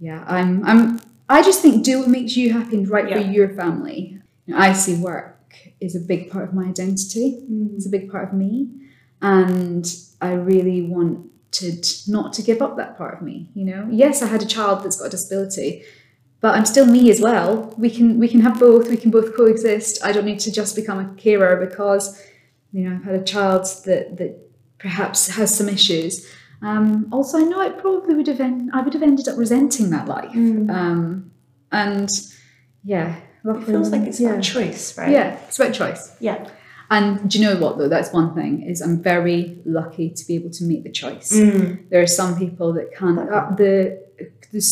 [0.00, 0.98] Yeah, I'm, I'm.
[1.28, 3.22] I just think do what makes you happy and right Yeah.
[3.22, 4.15] for your family.
[4.54, 5.36] I see work
[5.80, 7.44] is a big part of my identity.
[7.74, 8.68] It's a big part of me,
[9.22, 9.86] and
[10.20, 13.48] I really wanted not to give up that part of me.
[13.54, 15.82] You know, yes, I had a child that's got a disability,
[16.40, 17.74] but I'm still me as well.
[17.76, 18.88] We can we can have both.
[18.88, 20.04] We can both coexist.
[20.04, 22.22] I don't need to just become a carer because
[22.72, 24.38] you know I've had a child that that
[24.78, 26.26] perhaps has some issues.
[26.62, 29.90] Um, also, I know I probably would have en- I would have ended up resenting
[29.90, 30.34] that life.
[30.70, 31.30] Um,
[31.72, 32.08] and
[32.84, 33.16] yeah,
[33.48, 34.30] It feels like it's yeah.
[34.30, 35.10] about choice, right?
[35.10, 36.14] Yeah, it's about choice.
[36.20, 36.48] Yeah.
[36.88, 37.88] And do you know what though?
[37.88, 41.32] That's one thing is I'm very lucky to be able to make the choice.
[41.32, 41.88] Mm.
[41.90, 43.18] There are some people that can't.
[43.18, 44.02] Uh, the
[44.52, 44.62] the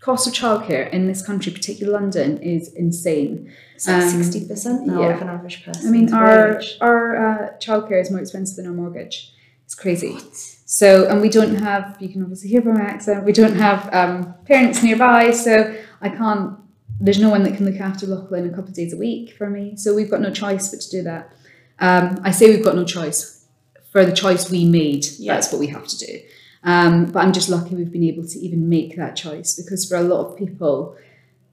[0.00, 3.50] cost of childcare in this country, particularly London, is insane.
[3.74, 5.14] It's like Um, sixty percent now yeah.
[5.14, 5.88] of an average person.
[5.88, 9.32] I mean, our our uh, childcare is more expensive than our mortgage.
[9.64, 10.18] It's crazy.
[10.66, 11.96] So, and we don't have.
[12.00, 13.24] You can obviously hear from my accent.
[13.24, 16.58] We don't have um, parents nearby, so I can't.
[17.00, 19.50] There's no one that can look after Lachlan a couple of days a week for
[19.50, 19.76] me.
[19.76, 21.32] So we've got no choice but to do that.
[21.78, 23.46] Um, I say we've got no choice.
[23.92, 25.34] For the choice we made, Yeah.
[25.34, 26.20] that's what we have to do.
[26.64, 29.96] Um, but I'm just lucky we've been able to even make that choice because for
[29.96, 30.96] a lot of people,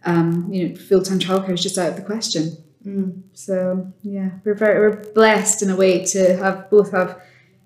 [0.06, 2.58] um, you know, full time childcare is just out of the question.
[2.86, 3.22] Mm.
[3.34, 7.22] So yeah, we're very we're blessed in a way to have both have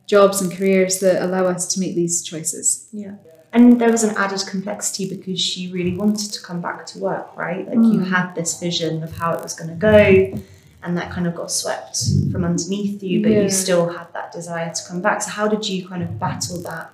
[0.06, 2.88] jobs and careers that allow us to make these choices.
[2.92, 3.16] Yeah.
[3.54, 7.36] And there was an added complexity because she really wanted to come back to work,
[7.38, 7.66] right?
[7.66, 8.10] Like you Mm.
[8.10, 10.40] had this vision of how it was going to go,
[10.84, 11.98] and that kind of got swept
[12.32, 13.44] from underneath you, but Yeah.
[13.44, 15.22] you still had that desire to come back.
[15.24, 16.92] So, how did you kind of battle that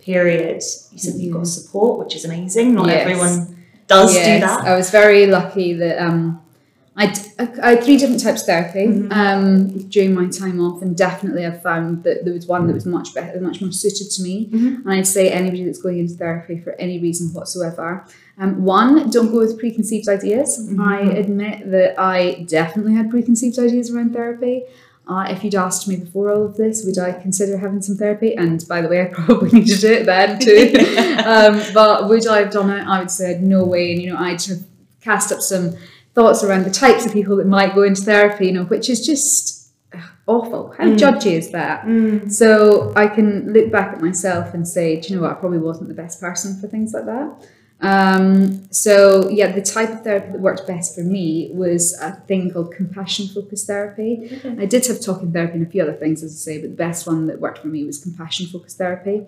[0.00, 0.62] period?
[0.92, 2.74] You said you got support, which is amazing.
[2.74, 3.00] Not Yes.
[3.06, 4.64] everyone does Yes, do that.
[4.66, 6.40] I was very lucky that um,
[6.96, 7.12] I,
[7.62, 9.12] I had three different types of therapy Mhm.
[9.12, 12.86] um, during my time off, and definitely I found that there was one that was
[12.86, 14.48] much better, much more suited to me.
[14.52, 14.84] Mhm.
[14.84, 18.04] And I'd say anybody that's going into therapy for any reason whatsoever,
[18.38, 20.60] um, one, don't go with preconceived ideas.
[20.70, 20.78] Mhm.
[20.80, 24.62] I admit that I definitely had preconceived ideas around therapy.
[25.08, 28.34] Uh, if you'd asked me before all of this, would I consider having some therapy?
[28.36, 30.72] And by the way, I probably needed it then too.
[31.26, 32.86] um, but would I have done it?
[32.86, 33.92] I would say no way.
[33.92, 34.60] And you know, I'd have
[35.02, 35.74] cast up some
[36.14, 38.46] thoughts around the types of people that might go into therapy.
[38.46, 39.70] You know, which is just
[40.26, 40.72] awful.
[40.78, 40.96] How Mm.
[40.98, 41.84] judgy is that?
[41.84, 42.30] Mm.
[42.32, 45.32] So I can look back at myself and say, do you know what?
[45.32, 47.30] I probably wasn't the best person for things like that.
[47.80, 52.50] Um, so yeah, the type of therapy that worked best for me was a thing
[52.50, 54.30] called compassion focused therapy.
[54.38, 54.56] Okay.
[54.58, 56.76] I did have talking therapy and a few other things, as I say, but the
[56.76, 59.26] best one that worked for me was compassion focused therapy.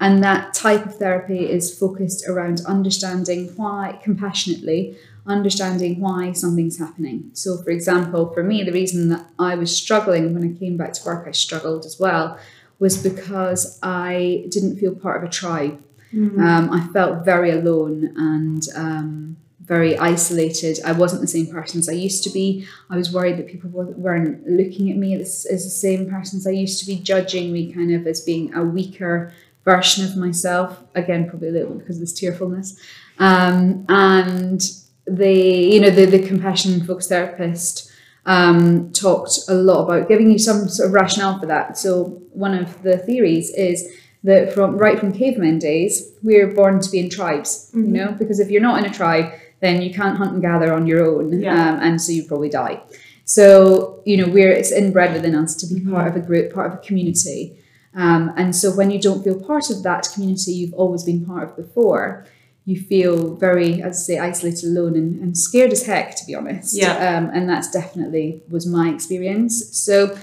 [0.00, 7.30] And that type of therapy is focused around understanding why, compassionately, understanding why something's happening.
[7.32, 10.92] So, for example, for me, the reason that I was struggling when I came back
[10.94, 12.38] to work, I struggled as well,
[12.78, 15.82] was because I didn't feel part of a tribe.
[16.12, 16.38] Mm.
[16.38, 20.78] Um, I felt very alone and um, very isolated.
[20.84, 22.66] I wasn't the same person as I used to be.
[22.90, 26.46] I was worried that people weren't looking at me as, as the same person as
[26.46, 29.32] I used to be, judging me kind of as being a weaker
[29.64, 30.82] version of myself.
[30.94, 32.78] Again, probably a little bit because of this tearfulness.
[33.18, 34.60] Um, and
[35.06, 37.90] the, you know, the, the compassion focused therapist
[38.26, 41.76] um, talked a lot about giving you some sort of rationale for that.
[41.78, 43.88] So one of the theories is
[44.22, 47.84] that from right from caveman days, we're born to be in tribes, mm-hmm.
[47.84, 50.72] you know, because if you're not in a tribe, then you can't hunt and gather
[50.72, 51.52] on your own, yeah.
[51.52, 52.82] um, and so you probably die.
[53.24, 55.92] So you know, we're it's inbred within us to be mm-hmm.
[55.92, 57.58] part of a group, part of a community.
[57.94, 61.44] Um, and so when you don't feel part of that community you've always been part
[61.48, 62.26] of before,
[62.66, 66.34] you feel very, as I say, isolated, alone, and, and scared as heck, to be
[66.34, 66.74] honest.
[66.74, 66.92] Yeah.
[66.94, 69.76] Um, and that's definitely was my experience.
[69.76, 70.16] So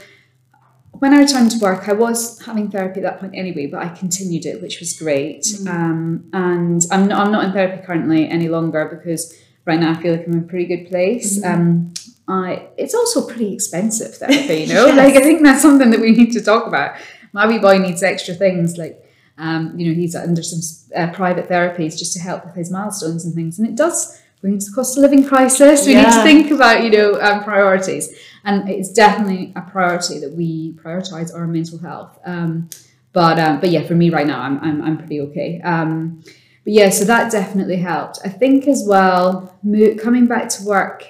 [0.93, 3.89] when I returned to work, I was having therapy at that point anyway, but I
[3.89, 5.43] continued it, which was great.
[5.43, 5.67] Mm.
[5.67, 10.01] Um, and I'm not, I'm not in therapy currently any longer because right now I
[10.01, 11.43] feel like I'm in a pretty good place.
[11.43, 11.53] Mm.
[11.53, 11.93] Um,
[12.27, 14.87] I, it's also pretty expensive therapy, you know.
[14.87, 14.97] yes.
[14.97, 16.95] Like I think that's something that we need to talk about.
[17.33, 19.05] My wee boy needs extra things like
[19.37, 20.61] um, you know, he's under some
[20.95, 23.57] uh, private therapies just to help with his milestones and things.
[23.57, 25.85] And it does bring the cost of living crisis.
[25.85, 26.03] We yeah.
[26.03, 28.15] need to think about, you know, um, priorities.
[28.43, 32.19] And it's definitely a priority that we prioritize our mental health.
[32.23, 32.69] Um,
[33.13, 35.59] but um, but yeah, for me right now, I'm I'm, I'm pretty okay.
[35.61, 36.23] Um,
[36.63, 38.19] but yeah, so that definitely helped.
[38.23, 39.57] I think as well,
[39.99, 41.05] coming back to work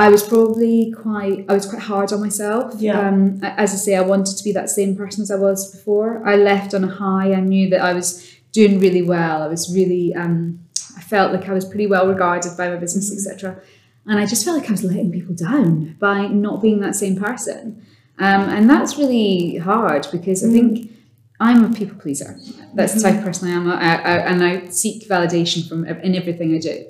[0.00, 2.74] I was probably quite I was quite hard on myself.
[2.78, 2.98] Yeah.
[2.98, 6.26] Um, as I say, I wanted to be that same person as I was before.
[6.26, 7.34] I left on a high.
[7.34, 9.42] I knew that I was doing really well.
[9.42, 10.58] I was really um,
[10.96, 13.30] I felt like I was pretty well regarded by my business, mm-hmm.
[13.30, 13.60] etc.
[14.06, 17.16] And I just felt like I was letting people down by not being that same
[17.16, 17.84] person.
[18.18, 20.52] Um, and that's really hard because I mm.
[20.52, 20.90] think
[21.40, 22.38] I'm a people pleaser.
[22.74, 26.14] That's the type of person I am, I, I, and I seek validation from in
[26.14, 26.86] everything I do.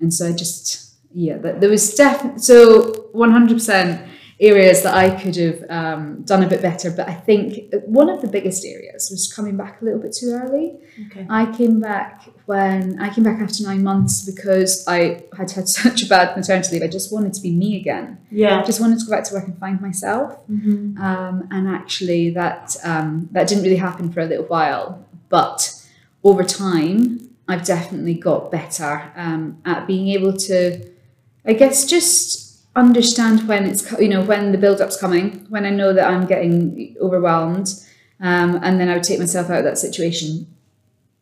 [0.00, 0.81] And so I just
[1.14, 4.08] yeah, there was definitely so 100%
[4.42, 6.90] areas that I could have um, done a bit better.
[6.90, 10.30] But I think one of the biggest areas was coming back a little bit too
[10.32, 10.78] early.
[11.06, 11.26] Okay.
[11.30, 16.02] I came back when I came back after nine months because I had had such
[16.02, 16.82] a bad maternity leave.
[16.82, 18.18] I just wanted to be me again.
[18.30, 18.60] Yeah.
[18.60, 20.36] I just wanted to go back to work and find myself.
[20.48, 21.00] Mm-hmm.
[21.00, 25.06] Um, and actually, that um, that didn't really happen for a little while.
[25.28, 25.72] But
[26.24, 30.91] over time, I've definitely got better um, at being able to
[31.46, 35.70] I guess just understand when it's you know when the build up's coming, when I
[35.70, 37.68] know that I'm getting overwhelmed,
[38.20, 40.46] um, and then I would take myself out of that situation.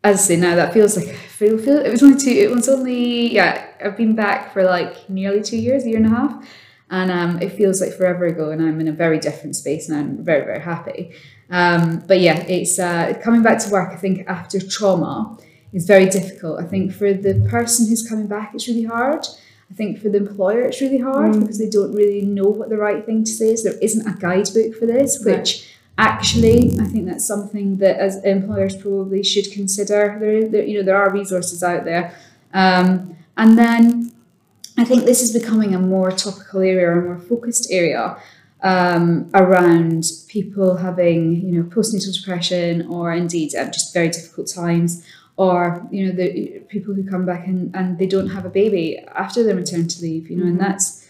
[0.03, 2.31] As I say now, that feels like feel feel it was only two.
[2.31, 3.67] It was only yeah.
[3.83, 6.49] I've been back for like nearly two years, a year and a half,
[6.91, 8.51] and um, it feels like forever ago.
[8.51, 11.13] And I'm in a very different space, and I'm very very happy.
[11.51, 13.93] Um, but yeah, it's uh, coming back to work.
[13.93, 15.37] I think after trauma
[15.73, 16.61] is very difficult.
[16.61, 19.27] I think for the person who's coming back, it's really hard.
[19.71, 21.41] I think for the employer it's really hard mm.
[21.41, 23.63] because they don't really know what the right thing to say is.
[23.63, 28.77] There isn't a guidebook for this, which actually I think that's something that as employers
[28.77, 30.17] probably should consider.
[30.19, 32.15] There, there you know, there are resources out there,
[32.53, 34.13] um, and then
[34.77, 38.17] I think this is becoming a more topical area, a more focused area.
[38.63, 45.03] Um, around people having, you know, postnatal depression or indeed uh, just very difficult times,
[45.37, 48.99] or you know the people who come back and, and they don't have a baby
[49.15, 50.53] after their maternity leave you know mm-hmm.
[50.53, 51.09] and that's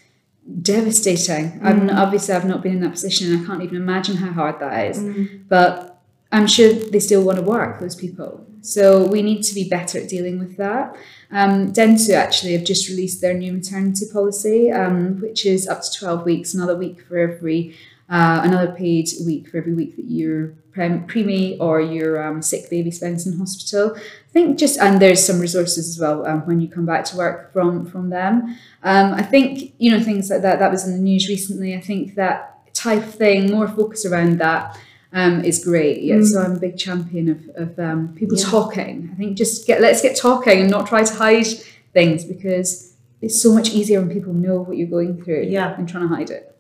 [0.63, 1.67] devastating mm-hmm.
[1.67, 4.59] I've obviously I've not been in that position and I can't even imagine how hard
[4.61, 4.99] that is.
[4.99, 5.45] Mm-hmm.
[5.49, 6.03] but
[6.33, 9.99] I'm sure they still want to work those people so we need to be better
[10.01, 10.97] at dealing with that
[11.33, 15.93] um, Dentsu actually have just released their new maternity policy um, which is up to
[15.93, 17.77] 12 weeks another week for every
[18.09, 22.91] uh, another paid week for every week that you're preemie or your um, sick baby
[22.91, 23.97] spends in hospital.
[23.97, 27.17] I think just and there's some resources as well um, when you come back to
[27.17, 28.57] work from from them.
[28.83, 30.59] Um, I think you know things like that.
[30.59, 31.75] That was in the news recently.
[31.75, 34.79] I think that type of thing, more focus around that.
[35.13, 36.03] Um, is great.
[36.03, 36.25] Yeah, mm.
[36.25, 38.45] so I'm a big champion of, of um, people yeah.
[38.45, 39.11] talking.
[39.13, 41.49] I think just get let's get talking and not try to hide
[41.93, 45.75] things because it's so much easier when people know what you're going through yeah.
[45.75, 46.51] than trying to hide it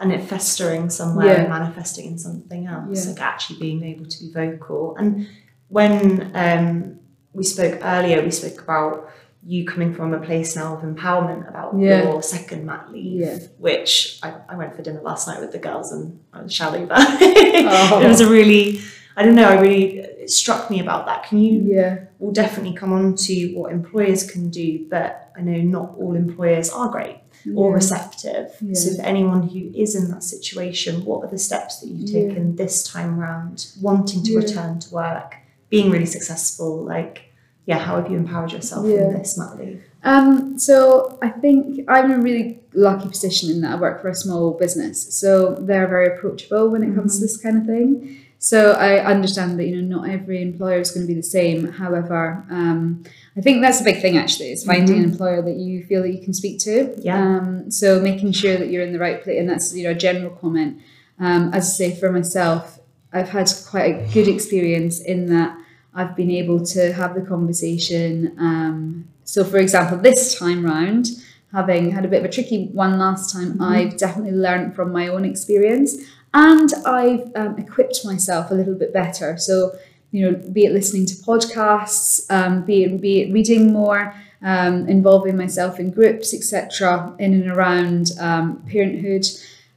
[0.00, 1.40] and it festering somewhere yeah.
[1.40, 3.12] and manifesting in something else yeah.
[3.12, 5.28] like actually being able to be vocal and
[5.68, 6.98] when um,
[7.32, 9.10] we spoke earlier we spoke about
[9.44, 12.02] you coming from a place now of empowerment about yeah.
[12.02, 15.92] your second mat leave which I, I went for dinner last night with the girls
[15.92, 18.00] and I was shallow but oh.
[18.02, 18.80] it was a really
[19.16, 22.74] I don't know I really it struck me about that can you yeah we'll definitely
[22.74, 27.18] come on to what employers can do but I know not all employers are great
[27.54, 28.52] or receptive.
[28.72, 32.56] So for anyone who is in that situation, what are the steps that you've taken
[32.56, 35.36] this time around, wanting to return to work,
[35.70, 36.84] being really successful?
[36.84, 37.32] Like,
[37.66, 39.82] yeah, how have you empowered yourself in this mat leave?
[40.02, 44.08] Um, so I think I'm in a really lucky position in that I work for
[44.08, 45.14] a small business.
[45.14, 48.24] So they're very approachable when it comes to this kind of thing.
[48.38, 51.72] So I understand that you know not every employer is going to be the same.
[51.72, 53.02] However, um,
[53.36, 56.12] I think that's a big thing actually is finding an employer that you feel that
[56.12, 56.94] you can speak to.
[56.98, 57.18] Yeah.
[57.18, 59.94] Um, so making sure that you're in the right place, and that's you know a
[59.94, 60.80] general comment.
[61.18, 62.78] Um, as I say for myself,
[63.12, 65.58] I've had quite a good experience in that
[65.94, 68.36] I've been able to have the conversation.
[68.38, 71.08] Um, so, for example, this time round,
[71.52, 75.08] having had a bit of a tricky one last time, I've definitely learned from my
[75.08, 75.96] own experience
[76.34, 79.36] and I've um, equipped myself a little bit better.
[79.36, 79.76] So,
[80.10, 84.88] you know, be it listening to podcasts, um, be it be it reading more, um,
[84.88, 89.26] involving myself in groups, etc., in and around um, parenthood,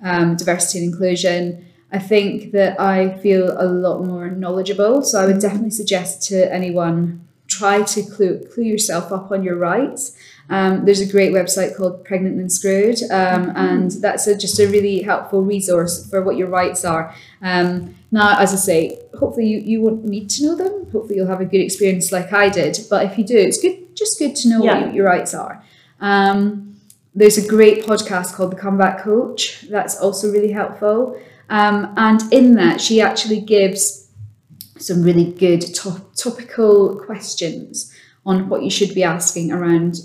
[0.04, 1.66] um, diversity and inclusion.
[1.92, 5.02] I think that I feel a lot more knowledgeable.
[5.04, 7.28] So I would definitely suggest to anyone
[7.60, 10.16] try to clue, clue yourself up on your rights.
[10.50, 14.68] Um, there's a great website called Pregnant and Screwed, um, and that's a, just a
[14.68, 17.14] really helpful resource for what your rights are.
[17.42, 20.74] Um, now, as I say, hopefully you, you won't need to know them.
[20.92, 22.80] Hopefully you'll have a good experience like I did.
[22.90, 24.82] But if you do, it's good, just good to know Yeah.
[24.82, 25.64] what your rights are.
[26.02, 26.76] Um,
[27.16, 29.66] there's a great podcast called The Comeback Coach.
[29.70, 31.18] That's also really helpful.
[31.50, 34.08] Um, and in that, she actually gives
[34.82, 37.94] some really good to- topical questions
[38.26, 39.98] on what you should be asking around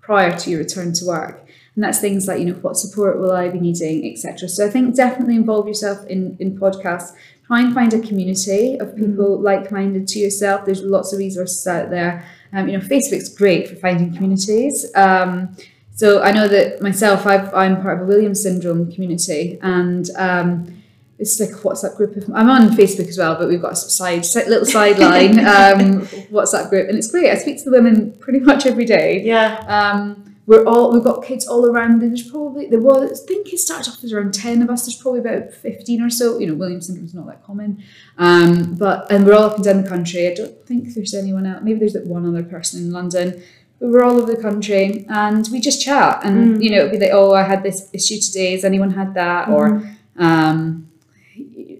[0.00, 1.46] prior to your return to work.
[1.74, 4.48] And that's things like, you know, what support will I be needing, etc.
[4.48, 7.12] So I think definitely involve yourself in, in podcasts.
[7.46, 10.64] Try and find a community of people like-minded to yourself.
[10.64, 12.26] There's lots of resources out there.
[12.52, 14.90] Um, you know, Facebook's great for finding communities.
[14.94, 15.56] Um,
[15.94, 20.81] so I know that myself, I've, I'm part of a Williams syndrome community, and um,
[21.22, 22.16] it's like a WhatsApp group.
[22.16, 26.02] Of, I'm on Facebook as well, but we've got a side, little sideline um,
[26.32, 27.30] WhatsApp group, and it's great.
[27.30, 29.22] I speak to the women pretty much every day.
[29.22, 29.58] Yeah.
[29.68, 32.02] Um, we're all we've got kids all around.
[32.02, 34.84] There's probably there was I think it started off as around ten of us.
[34.84, 36.40] There's probably about fifteen or so.
[36.40, 37.82] You know, Williams syndrome's not that common,
[38.18, 40.26] um, but and we're all up and down the country.
[40.26, 41.62] I don't think there's anyone else.
[41.62, 43.40] Maybe there's like one other person in London.
[43.78, 46.24] But we're all over the country, and we just chat.
[46.24, 48.52] And you know, it'd be like, oh, I had this issue today.
[48.52, 49.48] Has anyone had that?
[49.48, 50.88] Or um,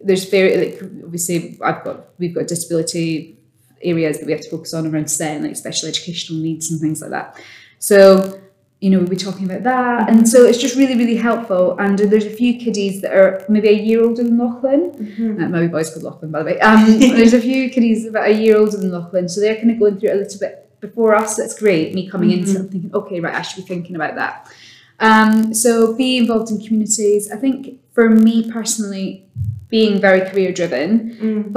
[0.04, 3.38] there's very like obviously I've got we've got disability
[3.82, 7.00] areas that we have to focus on around SEN, like special educational needs and things
[7.00, 7.40] like that.
[7.78, 8.40] So,
[8.80, 10.08] you know, we'll be talking about that.
[10.08, 11.76] And so it's just really, really helpful.
[11.78, 15.38] And there's a few kiddies that are maybe a year older than Lachlan.
[15.40, 16.60] Uh, my boy's called Lachlan, by the way.
[16.60, 19.28] Um, there's a few kiddies about a year older than Lachlan.
[19.28, 21.36] So they're kind of going through it a little bit before us.
[21.36, 21.94] That's great.
[21.94, 24.52] Me coming into it and thinking, okay, right, I should be thinking about that.
[24.98, 27.30] Um, so be involved in communities.
[27.30, 29.26] I think for me personally,
[29.72, 30.88] being very career driven,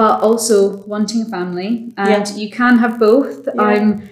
[0.02, 0.58] but also
[0.94, 3.48] wanting a family, and you can have both.
[3.60, 4.10] I'm,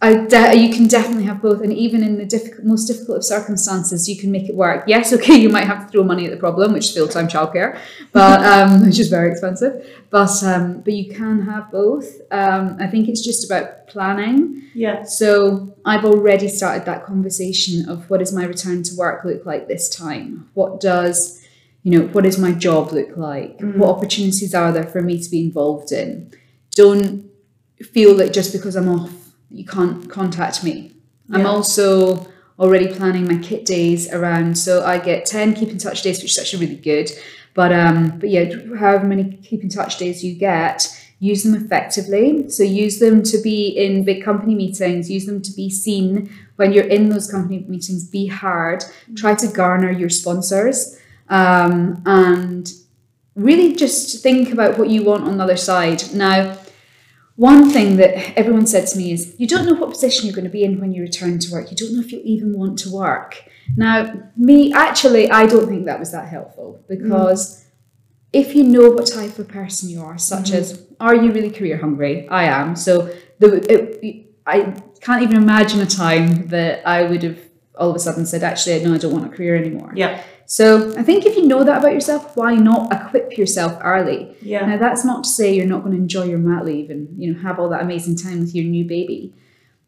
[0.00, 3.24] I de- you can definitely have both, and even in the difficult, most difficult of
[3.24, 4.84] circumstances, you can make it work.
[4.86, 7.28] Yes, okay, you might have to throw money at the problem, which is full time
[7.28, 7.78] childcare,
[8.12, 9.74] but um, which is very expensive.
[10.10, 12.08] But um, but you can have both.
[12.30, 14.62] Um, I think it's just about planning.
[14.74, 15.02] Yeah.
[15.04, 19.68] So I've already started that conversation of what does my return to work look like
[19.68, 20.48] this time?
[20.54, 21.42] What does,
[21.86, 23.60] you know, what does my job look like?
[23.60, 26.32] What opportunities are there for me to be involved in?
[26.72, 27.30] Don't
[27.80, 29.12] feel that just because I'm off,
[29.52, 30.96] you can't contact me.
[31.30, 32.26] I'm also
[32.58, 34.58] already planning my kit days around.
[34.58, 37.08] So I get 10 keep in touch days, which is actually really good.
[37.54, 40.88] But um, but yeah, however many keep in touch days you get,
[41.20, 42.50] use them effectively.
[42.50, 46.72] So use them to be in big company meetings, use them to be seen when
[46.72, 48.82] you're in those company meetings, be hard,
[49.14, 50.98] try to garner your sponsors.
[51.28, 52.72] Um, and
[53.34, 56.02] really just think about what you want on the other side.
[56.14, 56.56] Now,
[57.36, 60.46] one thing that everyone said to me is, you don't know what position you're going
[60.46, 61.70] to be in when you return to work.
[61.70, 63.44] You don't know if you'll even want to work.
[63.76, 67.66] Now, me, actually, I don't think that was that helpful because
[68.32, 71.76] if you know what type of person you are, such as, are you really career
[71.76, 72.26] hungry?
[72.28, 72.74] I am.
[72.74, 77.45] So the, it, I can't even imagine a time that I would have
[77.76, 79.92] all of a sudden said, actually, no, I don't want a career anymore.
[79.94, 80.22] Yeah.
[80.46, 84.36] So I think if you know that about yourself, why not equip yourself early?
[84.40, 84.64] Yeah.
[84.64, 87.32] Now that's not to say you're not going to enjoy your mat leave and you
[87.32, 89.34] know have all that amazing time with your new baby,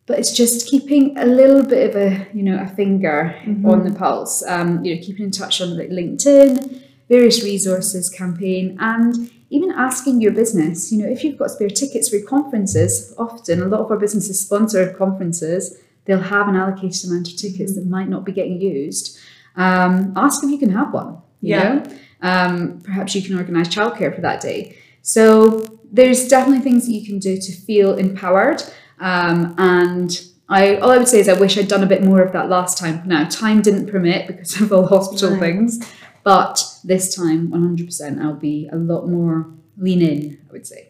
[0.07, 3.97] but it's just keeping a little bit of a you know a finger on the
[3.97, 4.43] pulse.
[4.47, 10.21] Um, you know, keeping in touch on like LinkedIn, various resources, campaign, and even asking
[10.21, 10.91] your business.
[10.91, 14.41] You know, if you've got spare tickets for conferences, often a lot of our businesses
[14.41, 15.79] sponsor conferences.
[16.09, 19.17] They'll have an allocated amount of tickets that might not be getting used.
[19.57, 21.19] Um, ask if you can have one.
[21.43, 21.63] You Yeah.
[21.75, 21.83] know,
[22.23, 24.75] um, perhaps you can organise childcare for that day.
[25.03, 28.63] So there's definitely things that you can do to feel empowered.
[29.01, 32.23] Um, and I, all I would say is I wish I'd done a bit more
[32.23, 33.03] of that last time.
[33.07, 35.41] Now, time didn't permit because of all hospital Right.
[35.41, 35.79] things,
[36.25, 39.47] but this time, 100%, I'll be a lot more
[39.77, 40.89] lean in, I would say.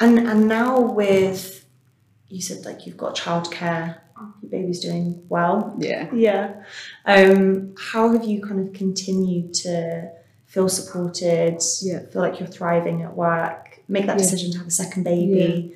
[0.00, 1.63] And and now with
[2.34, 3.96] you said like you've got childcare,
[4.42, 5.74] your baby's doing well.
[5.78, 6.12] Yeah.
[6.12, 6.62] Yeah.
[7.06, 10.10] Um, how have you kind of continued to
[10.46, 11.60] feel supported?
[11.82, 12.00] Yeah.
[12.12, 13.80] Feel like you're thriving at work.
[13.88, 14.24] Make that Yeah.
[14.24, 15.74] decision to have a second baby.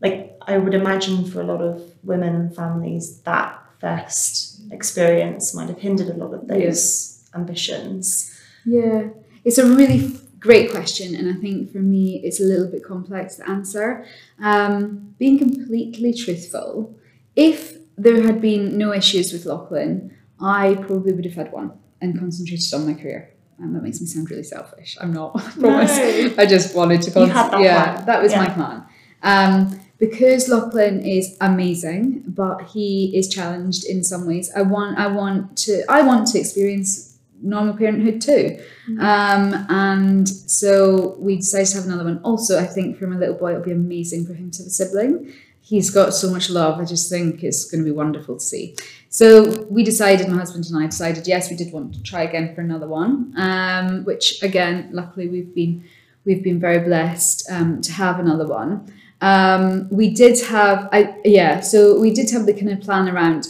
[0.00, 5.68] Like I would imagine for a lot of women and families, that first experience might
[5.68, 8.30] have hindered a lot of those ambitions.
[8.64, 9.08] Yeah,
[9.44, 13.36] it's a really great question, and I think for me it's a little bit complex
[13.36, 14.06] to answer.
[14.42, 16.96] Um, being completely truthful,
[17.36, 22.18] if there had been no issues with Lachlan, I probably would have had one and
[22.18, 23.30] concentrated on my career.
[23.58, 24.96] And that makes me sound really selfish.
[25.00, 25.32] I'm not.
[25.36, 25.96] I promise.
[25.98, 26.34] No.
[26.38, 27.26] I just wanted to.
[27.26, 28.06] Had that yeah, plan.
[28.06, 28.84] that was my plan.
[29.22, 34.50] Um, because Lachlan is amazing, but he is challenged in some ways.
[34.56, 34.98] I want.
[34.98, 35.84] I want to.
[35.90, 37.09] I want to experience
[37.42, 38.62] normal parenthood too.
[39.00, 42.20] Um, and so we decided to have another one.
[42.22, 44.70] Also, I think for my little boy, it'll be amazing for him to have a
[44.70, 45.32] sibling.
[45.60, 46.80] He's got so much love.
[46.80, 48.76] I just think it's going to be wonderful to see.
[49.08, 52.54] So we decided, my husband and I decided, yes, we did want to try again
[52.54, 53.32] for another one.
[53.36, 55.84] Um, which again, luckily we've been
[56.24, 58.92] we've been very blessed um, to have another one.
[59.20, 63.48] Um, we did have, I yeah, so we did have the kind of plan around.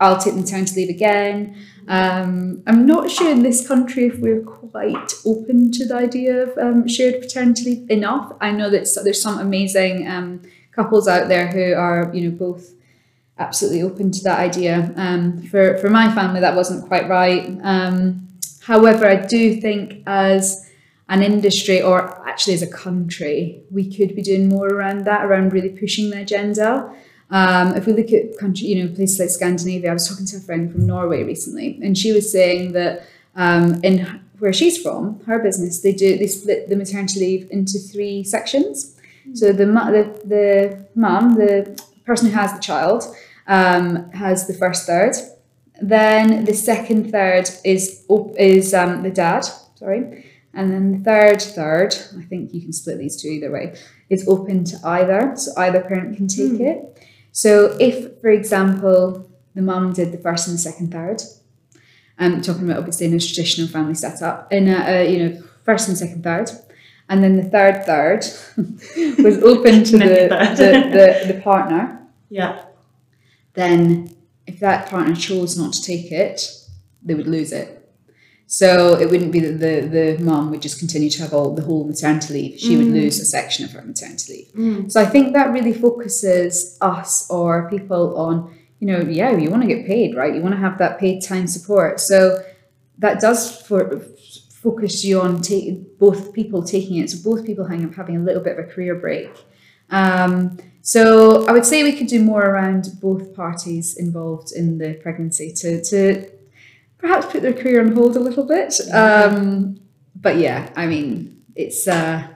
[0.00, 1.56] I'll take them time to leave again.
[1.88, 6.58] Um, I'm not sure in this country if we're quite open to the idea of
[6.58, 8.32] um, shared paternity leave enough.
[8.40, 12.74] I know that there's some amazing um, couples out there who are, you know, both
[13.38, 14.92] absolutely open to that idea.
[14.96, 17.58] Um, for for my family, that wasn't quite right.
[17.62, 18.28] Um,
[18.62, 20.70] however, I do think as
[21.08, 25.52] an industry, or actually as a country, we could be doing more around that, around
[25.52, 26.94] really pushing the agenda.
[27.30, 30.36] Um, if we look at country, you know, places like Scandinavia, I was talking to
[30.36, 33.04] a friend from Norway recently, and she was saying that
[33.34, 37.78] um, in where she's from, her business, they do they split the maternity leave into
[37.78, 38.96] three sections.
[39.32, 43.04] So the the the mum, the person who has the child,
[43.46, 45.14] um, has the first third.
[45.80, 49.44] Then the second third is op- is um, the dad.
[49.76, 50.26] Sorry.
[50.52, 53.74] And then the third third, I think you can split these two either way,
[54.08, 55.32] is open to either.
[55.36, 56.93] So either parent can take it.
[57.34, 61.20] So if, for example, the mum did the first and the second third,
[62.16, 65.88] um, talking about obviously in a traditional family setup, in a, a you know first
[65.88, 66.48] and second third,
[67.08, 68.20] and then the third third
[69.24, 72.06] was open to the, the, the the partner.
[72.30, 72.66] Yeah.
[73.54, 74.14] Then,
[74.46, 76.40] if that partner chose not to take it,
[77.02, 77.83] they would lose it.
[78.46, 81.62] So it wouldn't be that the the mom would just continue to have all the
[81.62, 82.60] whole maternity leave.
[82.60, 84.48] She would lose a section of her maternity leave.
[84.92, 89.62] So I think that really focuses us or people on, you know, yeah, you want
[89.62, 90.34] to get paid, right?
[90.34, 92.00] You want to have that paid time support.
[92.00, 92.44] So
[92.98, 94.00] that does for
[94.62, 97.10] focus you on take, both people taking it.
[97.10, 99.30] So both people having, having a little bit of a career break.
[99.90, 104.94] Um, so I would say we could do more around both parties involved in the
[104.94, 106.30] pregnancy to, to
[107.04, 108.72] perhaps put their career on hold a little bit.
[108.92, 109.78] Um,
[110.16, 112.26] but yeah, I mean, it's uh,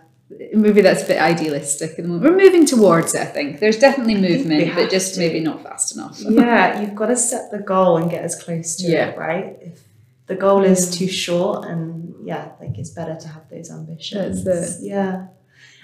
[0.53, 2.25] movie that's a bit idealistic at the moment.
[2.31, 3.61] We're moving towards it, I think.
[3.61, 5.21] There's definitely movement, but just to.
[5.21, 6.21] maybe not fast enough.
[6.21, 9.09] yeah, you've got to set the goal and get as close to Yeah.
[9.09, 9.57] it, right?
[9.63, 9.83] If
[10.27, 14.45] the goal is too short, and yeah, like it's better to have those ambitions.
[14.45, 15.29] That's Yeah,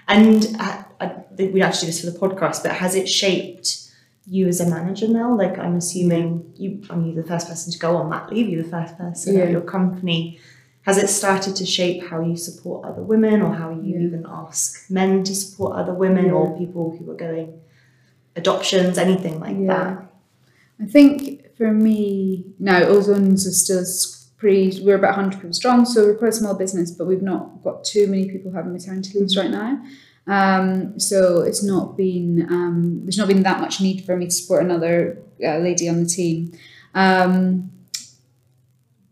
[0.07, 1.07] and I, I
[1.37, 3.84] think we actually do this for the podcast, but has it shaped
[4.27, 5.37] you as a manager now?
[5.37, 8.49] Like, I'm assuming you, I mean, you're the first person to go on that leave.
[8.49, 9.45] You're the first person Yeah.
[9.45, 10.39] at your company.
[10.83, 14.07] Has it started to shape how you support other women, or how you Yeah.
[14.07, 17.55] even ask men to support other women, or people who are going
[18.37, 19.66] adoptions, anything like Yeah.
[19.66, 20.12] that?
[20.81, 23.85] I think for me now, Ozones is still
[24.37, 24.83] pretty.
[24.85, 27.85] We're about 100 people strong, so we're quite a small business, but we've not got
[27.85, 29.53] too many people having maternity leaves mm-hmm.
[29.53, 29.83] right now.
[30.27, 34.31] Um, so it's not been um, there's not been that much need for me to
[34.31, 36.57] support another uh, lady on the team.
[36.95, 37.70] Um,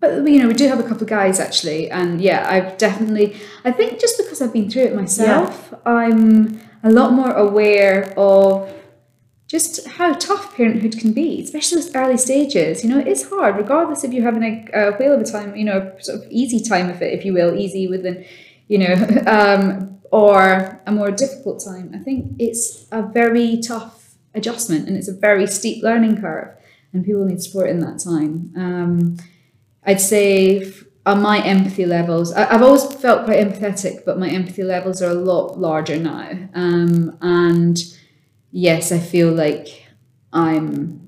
[0.00, 3.36] but you know, we do have a couple of guys actually, and yeah, I've definitely.
[3.64, 8.72] I think just because I've been through it myself, I'm a lot more aware of
[9.46, 12.82] just how tough parenthood can be, especially those early stages.
[12.82, 15.54] You know, it is hard, regardless if you're having a, a whale of a time,
[15.54, 18.24] you know, sort of easy time of it, if you will, easy within,
[18.68, 18.94] you know,
[19.26, 21.90] um, or a more difficult time.
[21.94, 26.54] I think it's a very tough adjustment and it's a very steep learning curve,
[26.92, 28.52] and people need support in that time.
[28.54, 29.16] Um,
[29.84, 30.70] I'd say
[31.04, 35.10] on my empathy levels, I, I've always felt quite empathetic, but my empathy levels are
[35.10, 36.30] a lot larger now.
[36.54, 37.82] Um, and
[38.52, 39.86] yes, I feel like
[40.32, 41.01] I'm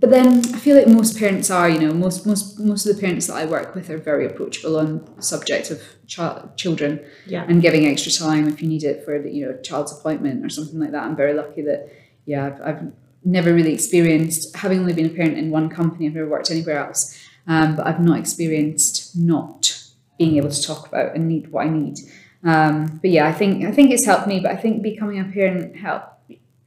[0.00, 3.00] but then I feel like most parents are, you know, most most most of the
[3.00, 7.44] parents that I work with are very approachable on the subject of ch- children Yeah.
[7.48, 10.48] and giving extra time if you need it for the, you know child's appointment or
[10.48, 11.02] something like that.
[11.04, 11.90] I'm very lucky that
[12.26, 12.82] yeah, I've, I've
[13.24, 16.06] never really experienced having only been a parent in one company.
[16.06, 19.74] I've never worked anywhere else, um, but I've not experienced not
[20.18, 21.98] being able to talk about and need what I need.
[22.44, 24.38] Um, but yeah, I think I think it's helped me.
[24.40, 26.02] But I think becoming a parent help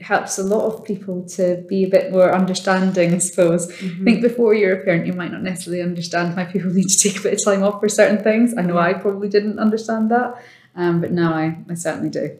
[0.02, 3.14] helps a lot of people to be a bit more understanding.
[3.14, 3.72] I suppose.
[3.72, 6.98] I think before you're a parent, you might not necessarily understand why people need to
[6.98, 8.54] take a bit of time off for certain things.
[8.58, 10.44] I know I probably didn't understand that,
[10.76, 12.38] um, but now I, I certainly do.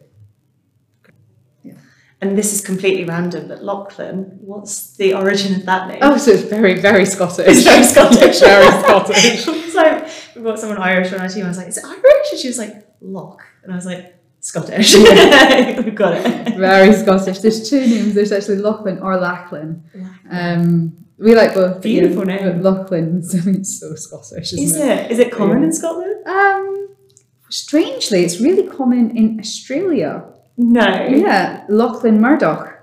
[2.22, 5.98] And this is completely random, but Lachlan, what's the origin of that name?
[6.02, 7.48] Oh, so it's very, very Scottish.
[7.48, 8.38] It's very Scottish.
[8.40, 9.44] very Scottish.
[9.44, 11.44] so we've got someone Irish on our team.
[11.44, 12.30] I was like, is it Irish?
[12.30, 13.42] And she was like, Loch.
[13.64, 14.94] And I was like, Scottish.
[15.84, 16.56] We've got it.
[16.56, 17.38] Very Scottish.
[17.38, 18.14] There's two names.
[18.14, 19.84] There's actually Lachlan or Lachlan.
[20.28, 21.76] Um, we like both.
[21.76, 22.60] yeah, Beautiful name.
[22.60, 24.88] Lachlan, I mean, it's so Scottish, isn't Is it?
[24.88, 25.10] it?
[25.12, 25.64] Is it common Yeah.
[25.66, 26.26] in Scotland?
[26.26, 26.88] Um,
[27.50, 30.24] strangely, it's really common in Australia.
[30.56, 31.06] No.
[31.06, 32.76] Yeah, Lachlan Murdoch,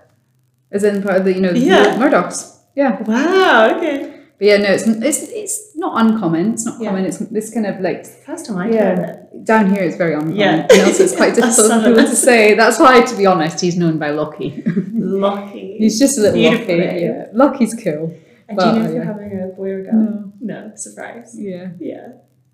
[0.72, 1.97] as in part of the you know the Yeah.
[1.97, 2.55] Murdochs.
[2.76, 3.76] Yeah, Wow.
[3.76, 4.18] Okay.
[4.40, 6.54] But yeah, no, it's it's it's not uncommon.
[6.54, 6.90] It's not Yeah.
[6.90, 7.06] common.
[7.06, 9.12] It's this kind of like First time I heard Yeah.
[9.12, 9.44] it.
[9.46, 9.84] down here.
[9.84, 10.36] It's very uncommon.
[10.38, 10.66] Yeah.
[10.72, 12.56] and also it's quite difficult for people to say.
[12.56, 14.64] That's why, to be honest, he's known by Lockie.
[14.94, 15.76] Lucky.
[15.80, 16.88] he's just a little Beautiful Lockie.
[16.88, 17.04] name.
[17.04, 18.16] Yeah, Lockie's cool.
[18.48, 19.94] And do you know if you're having a boy or a girl?
[19.94, 20.72] No, No.
[20.76, 21.36] Surprise.
[21.38, 22.08] yeah, Yeah.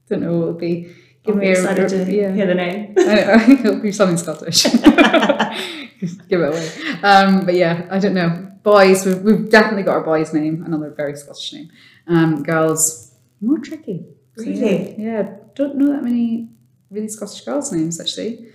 [0.10, 0.76] don't know what it'll be.
[1.24, 2.32] Give I'm me a excited to yeah.
[2.34, 2.94] hear the name.
[2.98, 4.64] I, it'll be something Scottish.
[4.64, 6.68] Just Give it away.
[7.04, 8.52] Um, but yeah, I don't know.
[8.66, 11.70] Boys, we've, we've definitely got our boy's name, another very Scottish name.
[12.08, 14.04] Um, girls, more tricky.
[14.36, 14.96] So, Really?
[15.02, 16.50] Yeah, yeah, don't know that many
[16.90, 18.48] really Scottish girls' names actually.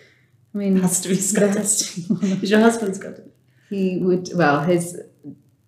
[0.53, 1.55] I mean, Has to be Scottish.
[1.55, 2.43] has to be one.
[2.43, 3.29] Is your husband Scottish?
[3.69, 4.31] he would.
[4.35, 5.01] Well, his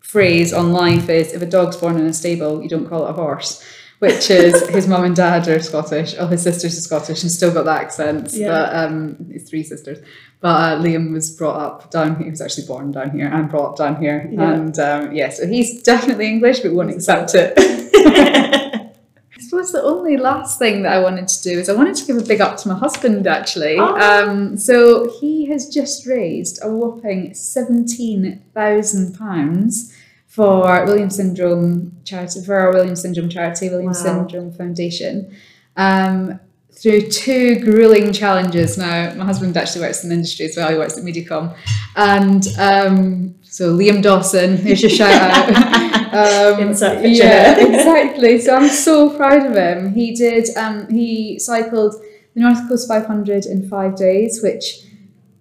[0.00, 3.10] phrase on life is: "If a dog's born in a stable, you don't call it
[3.10, 3.62] a horse."
[4.02, 6.18] Which is his mum and dad are Scottish.
[6.18, 8.36] All his sisters are Scottish and still got the accents.
[8.36, 8.48] Yeah.
[8.48, 10.04] But um, his three sisters.
[10.40, 12.16] But uh, Liam was brought up down.
[12.16, 12.24] here.
[12.24, 14.28] He was actually born down here and brought up down here.
[14.28, 14.54] Yeah.
[14.54, 17.52] And um, yeah, so he's definitely English, but won't accept it.
[19.36, 22.04] I suppose the only last thing that I wanted to do is I wanted to
[22.04, 23.76] give a big up to my husband actually.
[23.78, 23.96] Oh.
[24.00, 29.94] Um, so he has just raised a whopping seventeen thousand pounds
[30.32, 34.26] for Williams syndrome charity for our Williams syndrome charity, Williams Wow.
[34.26, 35.36] Syndrome Foundation.
[35.76, 36.40] Um,
[36.72, 38.78] through two grueling challenges.
[38.78, 40.70] Now, my husband actually works in the industry as well.
[40.70, 41.54] He works at Mediacom,
[41.96, 45.92] and um, so Liam Dawson, here's your shout out.
[46.12, 46.74] Um,
[47.04, 48.38] yeah, exactly.
[48.38, 49.94] So I'm so proud of him.
[49.94, 50.54] He did.
[50.58, 51.94] Um, he cycled
[52.34, 54.84] the North Coast 500 in five days, which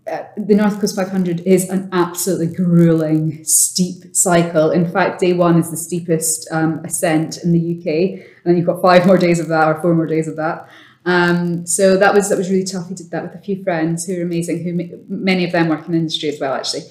[0.08, 4.72] uh, the North Coast 500 is an absolutely grueling, steep cycle.
[4.72, 8.66] In fact, day one is the steepest um, ascent in the UK, and then you've
[8.66, 10.68] got five more days of that, or four more days of that.
[11.06, 12.90] Um, so that was that was really tough.
[12.90, 14.64] He did that with a few friends who are amazing.
[14.64, 16.84] Who many of them work in the industry as well, actually.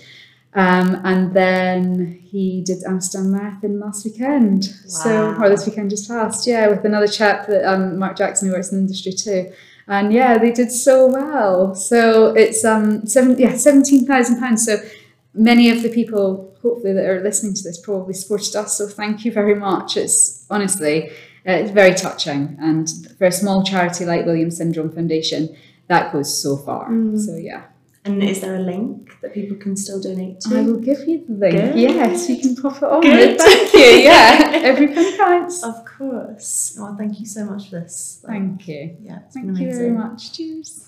[0.52, 4.64] Um, and then he did Amsterdam Marathon last weekend.
[4.64, 8.54] So, or this weekend just passed, yeah, with another chap that um, Mark Jackson who
[8.54, 9.52] works in the industry too.
[9.90, 11.74] And yeah, they did so well.
[11.74, 14.64] So it's um seven yeah seventeen thousand pounds.
[14.64, 14.76] So
[15.34, 18.78] many of the people hopefully that are listening to this probably supported us.
[18.78, 19.96] So thank you very much.
[19.96, 21.10] It's honestly
[21.46, 22.88] uh, it's very touching, and
[23.18, 25.56] for a small charity like Williams Syndrome Foundation,
[25.88, 26.88] that goes so far.
[26.88, 27.18] Mm.
[27.18, 27.64] So yeah.
[28.04, 30.58] And is there a link that people can still donate to?
[30.58, 31.54] I will give you the link.
[31.54, 31.76] Good.
[31.78, 33.02] Yes, you can pop it on.
[33.02, 33.38] Good.
[33.38, 33.80] Thank you.
[34.10, 35.62] Yeah, every penny counts.
[35.62, 36.76] Of course.
[36.80, 38.20] Oh, thank you so much for this.
[38.26, 38.96] Like, Thank you.
[39.02, 39.78] Yeah, it's been Thank you amazing.
[39.80, 40.32] very much.
[40.32, 40.86] Cheers.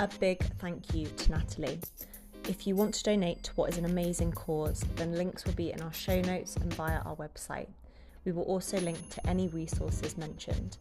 [0.00, 1.78] A big thank you to Natalie.
[2.48, 5.72] If you want to donate to what is an amazing cause, then links will be
[5.72, 7.68] in our show notes and via our website.
[8.24, 10.78] We will also link to any resources mentioned.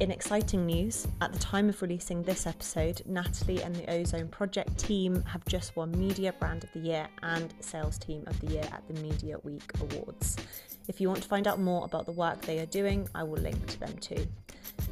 [0.00, 4.76] In exciting news, at the time of releasing this episode, Natalie and the Ozone Project
[4.78, 8.64] team have just won Media Brand of the Year and Sales Team of the Year
[8.72, 10.38] at the Media Week Awards.
[10.88, 13.40] If you want to find out more about the work they are doing, I will
[13.40, 14.26] link to them too.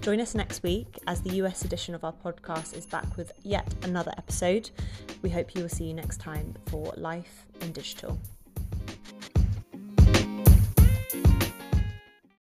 [0.01, 3.75] Join us next week as the US edition of our podcast is back with yet
[3.83, 4.71] another episode.
[5.23, 8.19] We hope you will see you next time for Life in Digital.